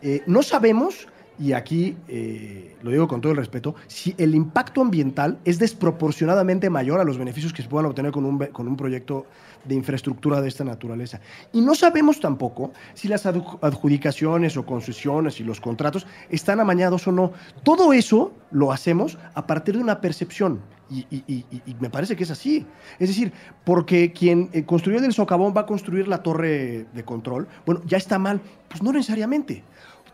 [0.00, 1.08] Eh, no sabemos,
[1.38, 6.70] y aquí eh, lo digo con todo el respeto, si el impacto ambiental es desproporcionadamente
[6.70, 9.26] mayor a los beneficios que se puedan obtener con un, con un proyecto
[9.64, 11.20] de infraestructura de esta naturaleza.
[11.52, 17.06] Y no sabemos tampoco si las adju- adjudicaciones o concesiones y los contratos están amañados
[17.08, 17.32] o no.
[17.64, 20.60] Todo eso lo hacemos a partir de una percepción.
[20.90, 22.64] Y, y- y- y- me parece que es así.
[22.98, 23.30] Es decir,
[23.64, 27.98] porque quien eh, construyó el socavón va a construir la torre de control, bueno, ya
[27.98, 28.40] está mal.
[28.68, 29.64] Pues no necesariamente.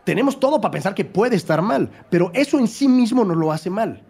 [0.05, 3.51] Tenemos todo para pensar que puede estar mal, pero eso en sí mismo no lo
[3.51, 4.01] hace mal.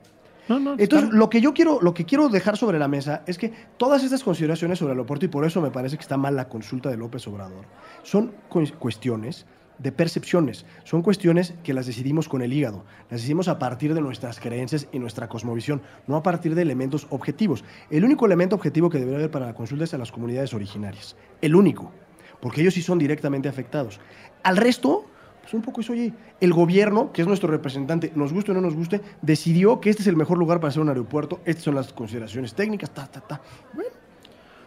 [0.48, 3.40] No, no, Entonces, lo que yo quiero, lo que quiero dejar sobre la mesa es
[3.40, 6.36] que todas estas consideraciones sobre el aeropuerto, y por eso me parece que está mal
[6.36, 7.66] la consulta de López Obrador,
[8.04, 9.48] son cu- cuestiones
[9.80, 14.02] de percepciones, son cuestiones que las decidimos con el hígado, las decidimos a partir de
[14.02, 17.64] nuestras creencias y nuestra cosmovisión, no a partir de elementos objetivos.
[17.90, 21.16] El único elemento objetivo que debería haber para la consulta es a las comunidades originarias,
[21.42, 21.92] el único,
[22.40, 24.00] porque ellos sí son directamente afectados.
[24.44, 25.06] Al resto,
[25.46, 28.62] pues un poco es, oye, el gobierno, que es nuestro representante, nos guste o no
[28.62, 31.76] nos guste, decidió que este es el mejor lugar para hacer un aeropuerto, estas son
[31.76, 33.42] las consideraciones técnicas, ta, ta, ta.
[33.76, 33.92] Bueno,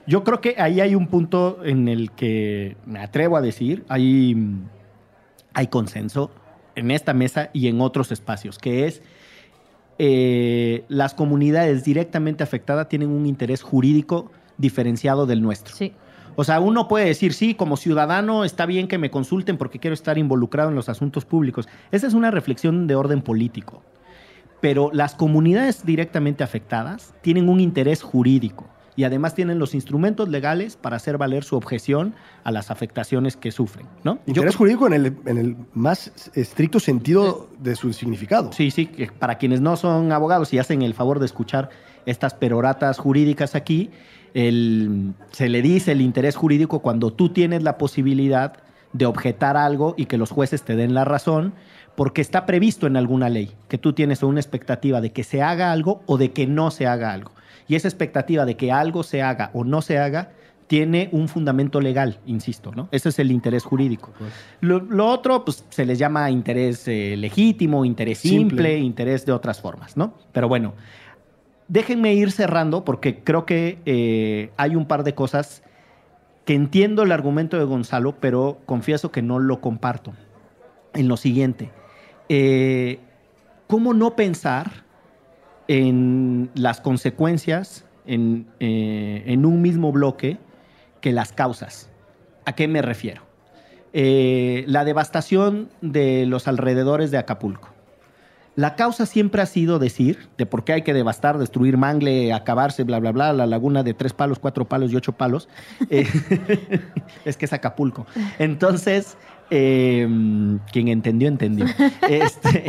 [0.07, 4.37] Yo creo que ahí hay un punto en el que me atrevo a decir, hay,
[5.53, 6.31] hay consenso
[6.77, 9.03] en esta mesa y en otros espacios, que es
[9.99, 15.75] eh, las comunidades directamente afectadas tienen un interés jurídico diferenciado del nuestro.
[15.75, 15.93] Sí.
[16.41, 19.95] O sea, uno puede decir, sí, como ciudadano está bien que me consulten porque quiero
[19.95, 21.69] estar involucrado en los asuntos públicos.
[21.91, 23.83] Esa es una reflexión de orden político.
[24.61, 30.77] Pero las comunidades directamente afectadas tienen un interés jurídico y además tienen los instrumentos legales
[30.77, 32.15] para hacer valer su objeción
[32.45, 34.15] a las afectaciones que sufren, ¿no?
[34.15, 38.53] Yo interés creo- jurídico en el, en el más estricto sentido de su significado.
[38.53, 41.71] Sí, sí, para quienes no son abogados y hacen el favor de escuchar
[42.07, 43.91] estas peroratas jurídicas aquí,
[44.35, 48.55] el- se le dice el interés jurídico cuando tú tienes la posibilidad
[48.93, 51.53] de objetar algo y que los jueces te den la razón,
[51.95, 55.73] porque está previsto en alguna ley que tú tienes una expectativa de que se haga
[55.73, 57.33] algo o de que no se haga algo.
[57.67, 60.31] Y esa expectativa de que algo se haga o no se haga
[60.69, 62.89] tiene un fundamento legal, insisto, ¿no?
[62.93, 64.13] Ese es el interés jurídico.
[64.61, 68.39] Lo, lo otro, pues se les llama interés eh, legítimo, interés simple,
[68.75, 68.79] Simple.
[68.79, 70.15] interés de otras formas, ¿no?
[70.33, 70.75] Pero bueno,
[71.69, 75.63] déjenme ir cerrando porque creo que eh, hay un par de cosas
[76.45, 80.15] que entiendo el argumento de Gonzalo, pero confieso que no lo comparto.
[80.95, 81.71] En lo siguiente,
[82.31, 82.99] eh,
[83.67, 84.85] ¿cómo no pensar
[85.69, 90.39] en las consecuencias en, eh, en un mismo bloque
[91.03, 91.91] que las causas?
[92.47, 93.23] ¿A qué me refiero?
[93.93, 97.71] La devastación de los alrededores de Acapulco.
[98.59, 102.83] La causa siempre ha sido decir de por qué hay que devastar, destruir mangle, acabarse,
[102.83, 105.49] bla, bla, bla, la laguna de tres palos, cuatro palos y ocho palos.
[105.91, 106.05] Eh,
[107.25, 108.05] es que es Acapulco.
[108.41, 109.17] Entonces,
[109.51, 110.05] eh,
[110.73, 111.67] quien entendió, entendió.
[112.11, 112.65] Este,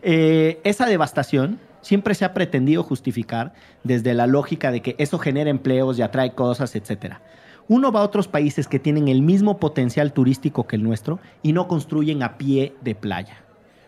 [0.00, 3.52] eh, esa devastación siempre se ha pretendido justificar
[3.82, 7.20] desde la lógica de que eso genera empleos y atrae cosas, etcétera.
[7.68, 11.52] Uno va a otros países que tienen el mismo potencial turístico que el nuestro y
[11.52, 13.43] no construyen a pie de playa.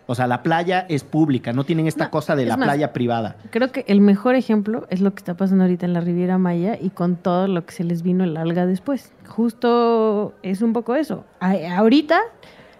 [0.08, 2.66] O sea, la playa es pública, no tienen esta No, cosa de es la más,
[2.68, 3.36] playa privada.
[3.50, 6.78] Creo que el mejor ejemplo es lo que está pasando ahorita en la Riviera Maya
[6.80, 9.12] y con todo lo que se les vino el alga después.
[9.26, 11.24] Justo es un poco eso.
[11.40, 12.20] Ahorita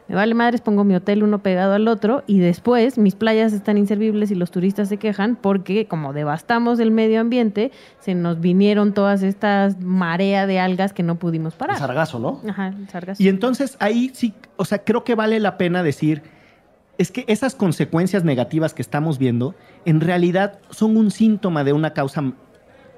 [0.09, 3.77] me vale madres, pongo mi hotel uno pegado al otro y después mis playas están
[3.77, 8.95] inservibles y los turistas se quejan porque como devastamos el medio ambiente, se nos vinieron
[8.95, 11.79] todas estas marea de algas que no pudimos El parar.
[11.79, 12.41] sargazo, ¿no?
[12.49, 13.21] Ajá, el sargazo.
[13.21, 16.23] Y entonces ahí sí, o sea, creo que vale la pena decir,
[16.99, 21.93] es que esas consecuencias negativas que estamos viendo, en realidad son un síntoma de una
[21.93, 22.33] causa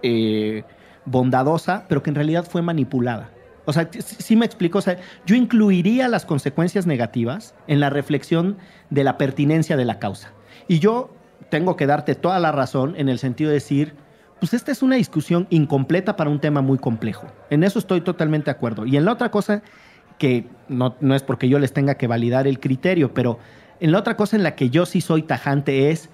[0.03, 0.63] eh,
[1.05, 3.31] bondadosa, pero que en realidad fue manipulada.
[3.65, 8.57] O sea, sí, me explico, o sea, yo incluiría las consecuencias negativas en la reflexión
[8.89, 10.33] de la pertinencia de la causa.
[10.69, 11.11] Y yo
[11.51, 13.95] tengo que darte toda la razón en el sentido de decir,
[14.41, 17.27] pues esta es una discusión incompleta para un tema muy complejo.
[17.51, 18.87] En eso estoy totalmente de acuerdo.
[18.87, 19.63] Y en la otra cosa,
[20.19, 23.39] que no, no es porque yo les tenga que validar el criterio, pero
[23.81, 26.09] en la otra cosa en la que yo sí soy tajante es,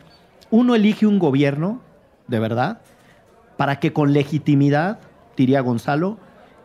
[0.50, 1.80] uno elige un gobierno,
[2.28, 2.80] de verdad,
[3.56, 4.98] para que con legitimidad,
[5.36, 6.18] diría Gonzalo,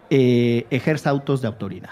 [0.10, 1.92] eh, ejerza autos de autoridad.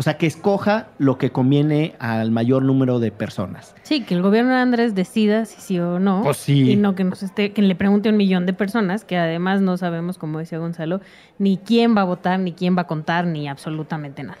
[0.00, 3.74] O sea, que escoja lo que conviene al mayor número de personas.
[3.82, 6.22] Sí, que el gobierno de Andrés decida si sí o no.
[6.22, 6.70] Pues sí.
[6.70, 9.60] Y no que nos esté, que le pregunte a un millón de personas, que además
[9.60, 11.00] no sabemos, como decía Gonzalo,
[11.40, 14.38] ni quién va a votar, ni quién va a contar, ni absolutamente nada.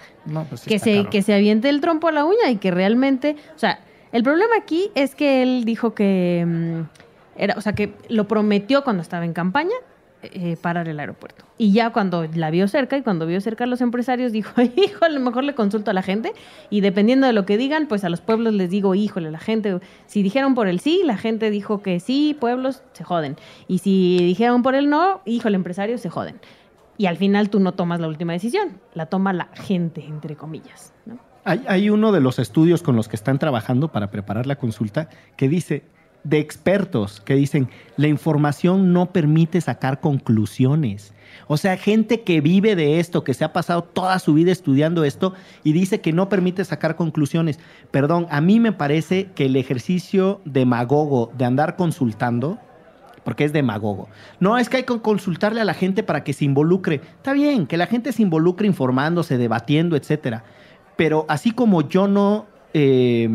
[0.64, 3.34] que, se, que se aviente el trompo a la uña y que realmente.
[3.56, 3.80] O sea,
[4.12, 6.44] el problema aquí es que él dijo que.
[6.46, 6.82] mm,
[7.36, 9.74] era, o sea, que lo prometió cuando estaba en campaña.
[10.22, 11.44] Eh, parar el aeropuerto.
[11.58, 15.04] Y ya cuando la vio cerca y cuando vio cerca a los empresarios, dijo, hijo,
[15.04, 16.32] a lo mejor le consulto a la gente
[16.70, 19.78] y dependiendo de lo que digan, pues a los pueblos les digo, híjole, la gente,
[20.06, 23.36] si dijeron por el sí, la gente dijo que sí, pueblos se joden.
[23.68, 26.40] Y si dijeron por el no, híjole, empresarios se joden.
[26.96, 30.92] Y al final tú no tomas la última decisión, la toma la gente, entre comillas.
[31.44, 35.48] hay uno de los estudios con los que están trabajando para preparar la consulta que
[35.48, 35.84] dice,
[36.28, 41.14] de expertos que dicen, la información no permite sacar conclusiones.
[41.46, 45.04] O sea, gente que vive de esto, que se ha pasado toda su vida estudiando
[45.04, 45.32] esto
[45.64, 47.58] y dice que no permite sacar conclusiones.
[47.90, 52.58] Perdón, a mí me parece que el ejercicio demagogo de andar consultando,
[53.24, 54.08] porque es demagogo.
[54.40, 56.96] No, es que hay que consultarle a la gente para que se involucre.
[56.96, 60.44] Está bien, que la gente se involucre informándose, debatiendo, etcétera.
[60.96, 63.28] Pero así como yo no eh,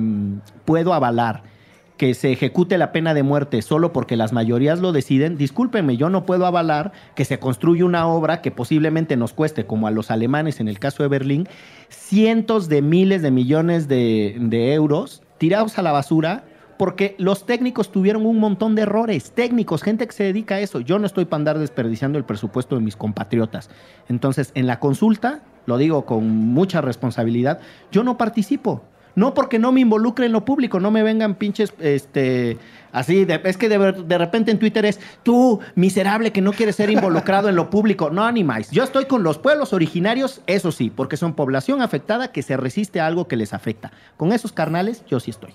[0.66, 1.53] puedo avalar
[1.98, 6.10] que se ejecute la pena de muerte solo porque las mayorías lo deciden, discúlpenme, yo
[6.10, 10.12] no puedo avalar que se construya una obra que posiblemente nos cueste, como a los
[10.12, 11.48] alemanes en el caso de Berlín,
[11.90, 16.46] cientos de miles de millones de, de euros tirados a la basura
[16.78, 20.80] porque los técnicos tuvieron un montón de errores, técnicos, gente que se dedica a eso.
[20.80, 23.70] Yo no estoy para andar desperdiciando el presupuesto de mis compatriotas.
[24.10, 27.60] Entonces, en la consulta, lo digo con mucha responsabilidad,
[27.92, 28.84] yo no participo.
[29.16, 32.58] No porque no me involucre en lo público, no me vengan pinches, este,
[32.92, 36.52] así, de- es que de, ver- de repente en Twitter es, tú, miserable que no
[36.52, 38.10] quieres ser involucrado en lo público.
[38.10, 38.72] No, animáis.
[38.72, 43.00] Yo estoy con los pueblos originarios, eso sí, porque son población afectada que se resiste
[43.02, 43.92] a algo que les afecta.
[44.18, 45.52] Con esos carnales, yo sí estoy.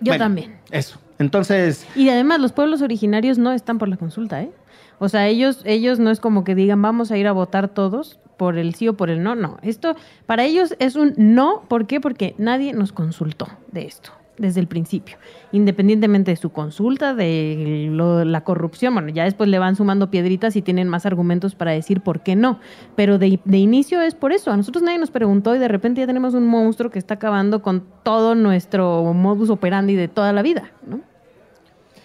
[0.00, 0.56] Yo Bueno, también.
[0.72, 0.98] Eso.
[1.20, 4.50] Entonces, Y además los pueblos originarios no están por la consulta, ¿eh?
[4.98, 8.18] O sea, ellos, ellos no es como que digan vamos a ir a votar todos
[8.36, 9.58] por el sí o por el no, no.
[9.62, 9.94] Esto
[10.26, 12.00] para ellos es un no, ¿por qué?
[12.00, 15.16] Porque nadie nos consultó de esto desde el principio,
[15.52, 20.56] independientemente de su consulta, de lo- la corrupción, bueno, ya después le van sumando piedritas
[20.56, 22.58] y tienen más argumentos para decir por qué no,
[22.96, 26.00] pero de, de inicio es por eso, a nosotros nadie nos preguntó y de repente
[26.00, 30.42] ya tenemos un monstruo que está acabando con todo nuestro modus operandi de toda la
[30.42, 31.00] vida, ¿no?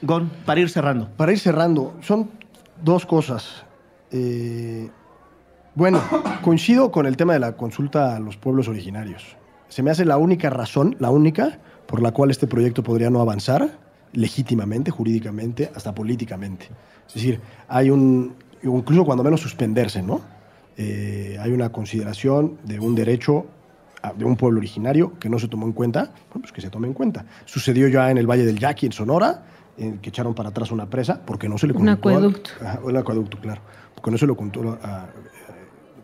[0.04, 1.10] Gon, para ir cerrando.
[1.18, 2.30] Para ir cerrando, son
[2.84, 3.66] dos cosas.
[4.12, 4.90] Eh,
[5.80, 6.02] bueno,
[6.44, 9.36] coincido con el tema de la consulta a los pueblos originarios.
[9.70, 11.58] Se me hace la única razón, la única,
[11.88, 13.78] por la cual este proyecto podría no avanzar
[14.12, 16.68] legítimamente, jurídicamente, hasta políticamente.
[17.08, 20.22] Es decir, hay un, incluso cuando menos suspenderse, ¿no?
[20.78, 23.46] Eh, hay una consideración de un derecho
[24.18, 26.88] de un pueblo originario que no se tomó en cuenta, bueno, pues que se tome
[26.88, 27.26] en cuenta.
[27.46, 29.44] Sucedió ya en el Valle del Yaqui, en Sonora,
[29.78, 32.50] en que echaron para atrás una presa porque no se le Un consultó al- acueducto.
[32.84, 33.62] Un acueducto, claro.
[33.96, 35.08] Porque no se lo contó a-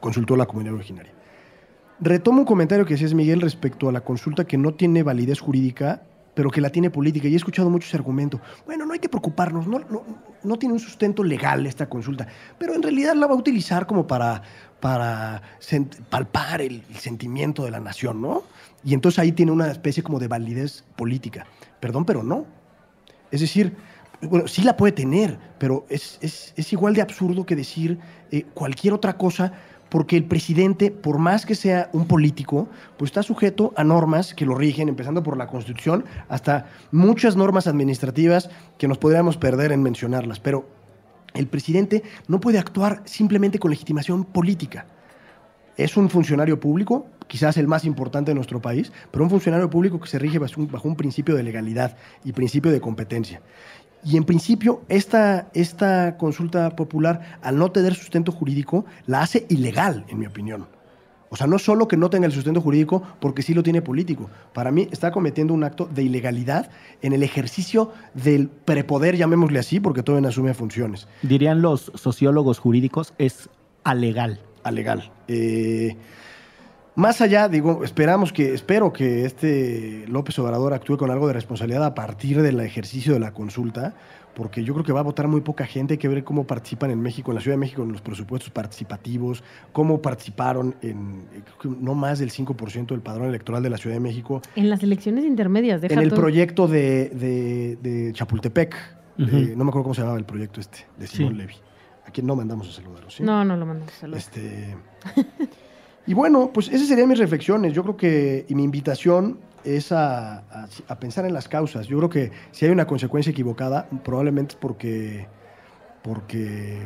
[0.06, 1.12] consultó a la comunidad originaria.
[2.00, 6.04] Retomo un comentario que decías, Miguel, respecto a la consulta que no tiene validez jurídica,
[6.36, 7.28] pero que la tiene política.
[7.28, 8.40] Y he escuchado mucho ese argumento.
[8.68, 9.80] Bueno, no hay que preocuparnos, no,
[10.44, 12.28] no, tiene un sustento legal esta consulta,
[12.60, 14.44] pero en realidad la va a utilizar como para,
[14.80, 15.42] para
[16.10, 18.44] palpar el, el sentimiento de la nación, ¿no?
[18.84, 21.48] Y entonces ahí tiene una especie como de validez política.
[21.80, 22.46] Perdón, pero no.
[23.32, 23.74] Es decir,
[24.22, 27.98] bueno, sí la puede tener, pero es, es- es igual de absurdo que decir
[28.32, 29.54] eh, cualquier otra cosa,
[29.90, 32.68] porque el presidente, por más que sea un político,
[32.98, 37.68] pues está sujeto a normas que lo rigen, empezando por la Constitución, hasta muchas normas
[37.68, 40.40] administrativas que nos podríamos perder en mencionarlas.
[40.40, 40.68] Pero
[41.34, 44.88] el presidente no puede actuar simplemente con legitimación política
[45.78, 50.00] es un funcionario público, quizás el más importante de nuestro país, pero un funcionario público
[50.00, 53.42] que se rige bajo un, bajo un principio de legalidad y principio de competencia.
[54.06, 60.06] Y en principio, esta, esta consulta popular, al no tener sustento jurídico, la hace ilegal,
[60.08, 60.68] en mi opinión.
[61.30, 64.30] O sea, no solo que no tenga el sustento jurídico, porque sí lo tiene político.
[64.54, 66.70] Para mí está cometiendo un acto de ilegalidad
[67.02, 71.08] en el ejercicio del prepoder, llamémosle así, porque todavía no asume funciones.
[71.24, 73.50] Dirían los sociólogos jurídicos, es
[73.84, 74.40] alegal.
[74.64, 75.12] alegal.
[75.28, 75.98] Eh,
[76.96, 81.84] más allá, digo, esperamos que, espero que este López Obrador actúe con algo de responsabilidad
[81.84, 83.94] a partir del ejercicio de la consulta,
[84.34, 85.94] porque yo creo que va a votar muy poca gente.
[85.94, 88.50] Hay que ver cómo participan en México, en la Ciudad de México, en los presupuestos
[88.50, 93.70] participativos, cómo participaron en eh, creo que no más del 5% del padrón electoral de
[93.70, 98.14] la Ciudad de México, En las elecciones intermedias, deja en el proyecto de, de- de
[98.14, 98.76] Chapultepec.
[99.18, 99.28] No
[99.64, 101.38] me acuerdo cómo se llamaba el proyecto este, de Simón Sí.
[101.40, 101.54] Levy.
[102.06, 103.24] A quien no mandamos a saludar, ¿o ¿sí?
[103.24, 104.20] No, no lo mandamos a saludar.
[104.20, 104.76] Este,
[106.08, 107.74] y bueno, pues esas serían mis reflexiones.
[107.74, 110.40] Yo creo que, y mi invitación es a,
[110.88, 111.88] a- pensar en las causas.
[111.88, 115.28] Yo creo que si hay una consecuencia equivocada, probablemente es porque,
[116.04, 116.80] porque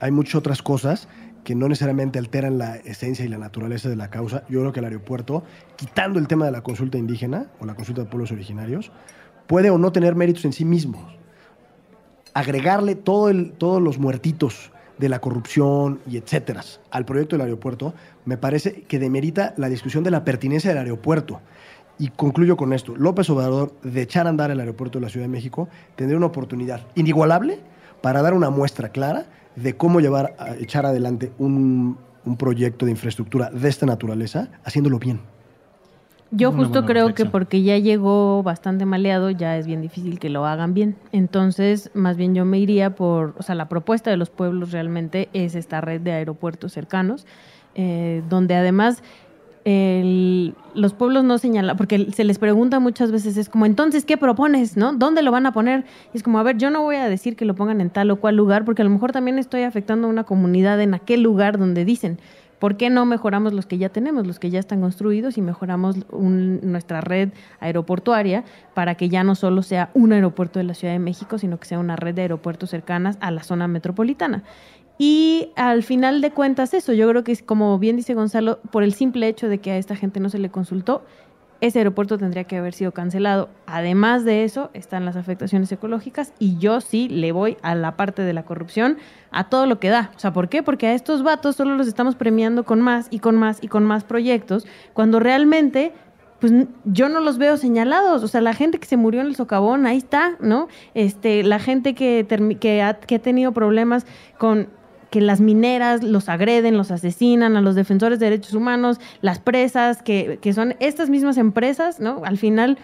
[0.00, 1.08] hay muchas otras cosas
[1.44, 4.42] que no necesariamente alteran la esencia y la naturaleza de la causa.
[4.48, 5.44] Yo creo que el aeropuerto,
[5.76, 8.90] quitando el tema de la consulta indígena o la consulta de pueblos originarios,
[9.46, 11.16] puede o no tener méritos en sí mismos
[12.34, 17.94] agregarle todo el- todos los muertitos de la corrupción y etcétera al proyecto del aeropuerto,
[18.24, 21.40] me parece que demerita la discusión de la pertinencia del aeropuerto.
[21.98, 22.94] Y concluyo con esto.
[22.96, 26.26] López Obrador, de echar a andar el aeropuerto de la Ciudad de México, tendría una
[26.26, 27.60] oportunidad inigualable
[28.02, 29.26] para dar una muestra clara
[29.56, 34.98] de cómo llevar a echar adelante un, un proyecto de infraestructura de esta naturaleza, haciéndolo
[34.98, 35.20] bien.
[36.36, 40.28] Yo Una justo creo que porque ya llegó bastante maleado, ya es bien difícil que
[40.28, 40.96] lo hagan bien.
[41.12, 45.28] Entonces, más bien yo me iría por, o sea, la propuesta de los pueblos realmente
[45.32, 47.26] es esta red de aeropuertos cercanos,
[47.74, 49.02] eh, donde además
[49.64, 54.16] el- los pueblos no señalan, porque se les pregunta muchas veces, es como, entonces, ¿qué
[54.16, 54.76] propones?
[54.76, 54.92] ¿No?
[54.92, 55.84] ¿Dónde lo van a poner?
[56.14, 58.10] Y es como, a ver, yo no voy a decir que lo pongan en tal
[58.12, 61.22] o cual lugar, porque a lo mejor también estoy afectando a una comunidad en aquel
[61.22, 62.18] lugar donde dicen.
[62.58, 65.96] ¿Por qué no mejoramos los que ya tenemos, los que ya están construidos y mejoramos
[66.10, 67.30] un- nuestra red
[67.60, 68.44] aeroportuaria
[68.74, 71.66] para que ya no solo sea un aeropuerto de la Ciudad de México, sino que
[71.66, 74.42] sea una red de aeropuertos cercanas a la zona metropolitana?
[74.98, 78.94] Y al final de cuentas eso, yo creo que como bien dice Gonzalo, por el
[78.94, 81.04] simple hecho de que a esta gente no se le consultó,
[81.60, 83.48] ese aeropuerto tendría que haber sido cancelado.
[83.66, 88.22] Además de eso, están las afectaciones ecológicas y yo sí le voy a la parte
[88.22, 88.98] de la corrupción
[89.30, 90.10] a todo lo que da.
[90.16, 90.62] O sea, ¿por qué?
[90.62, 93.84] Porque a estos vatos solo los estamos premiando con más y con más y con
[93.84, 95.92] más proyectos, cuando realmente
[96.40, 96.52] pues
[96.84, 99.86] yo no los veo señalados, o sea, la gente que se murió en el socavón,
[99.86, 100.68] ahí está, ¿no?
[100.92, 102.26] Este, la gente que,
[102.82, 104.68] ha, que ha tenido problemas con
[105.16, 110.02] que las mineras los agreden, los asesinan, a los defensores de derechos humanos, las presas,
[110.02, 112.20] que, que son estas mismas empresas, ¿no?
[112.22, 112.76] Al final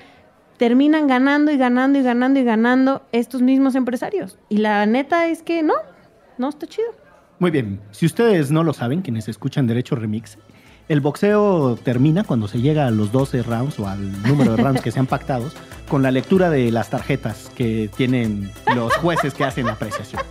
[0.56, 4.38] terminan ganando y ganando y ganando y ganando estos mismos empresarios.
[4.48, 5.74] Y la neta es que no,
[6.38, 6.88] no está chido.
[7.38, 10.38] Muy bien, si ustedes no lo saben, quienes escuchan Derecho Remix,
[10.88, 14.80] el boxeo termina cuando se llega a los 12 rounds o al número de rounds
[14.80, 15.54] que sean pactados
[15.86, 20.22] con la lectura de las tarjetas que tienen los jueces que hacen la apreciación.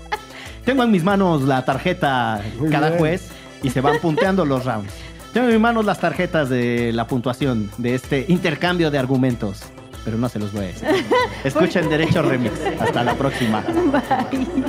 [0.65, 2.99] Tengo en mis manos la tarjeta Muy cada bien.
[2.99, 3.29] juez
[3.63, 4.93] y se van punteando los rounds.
[5.33, 9.61] Tengo en mis manos las tarjetas de la puntuación de este intercambio de argumentos,
[10.05, 10.87] pero no se los voy a decir.
[11.43, 12.53] Escuchen Derecho Remix.
[12.79, 13.61] Hasta la próxima.
[13.61, 14.61] Bye.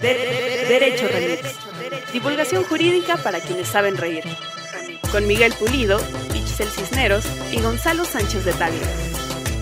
[0.00, 2.12] De- de- Derecho Remix.
[2.12, 4.24] Divulgación jurídica para quienes saben reír.
[5.10, 5.98] Con Miguel Pulido,
[6.58, 8.80] Itzel Cisneros y Gonzalo Sánchez de Tagle.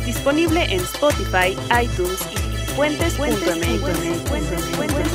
[0.07, 5.06] Disponible en Spotify, iTunes y puentes.mx.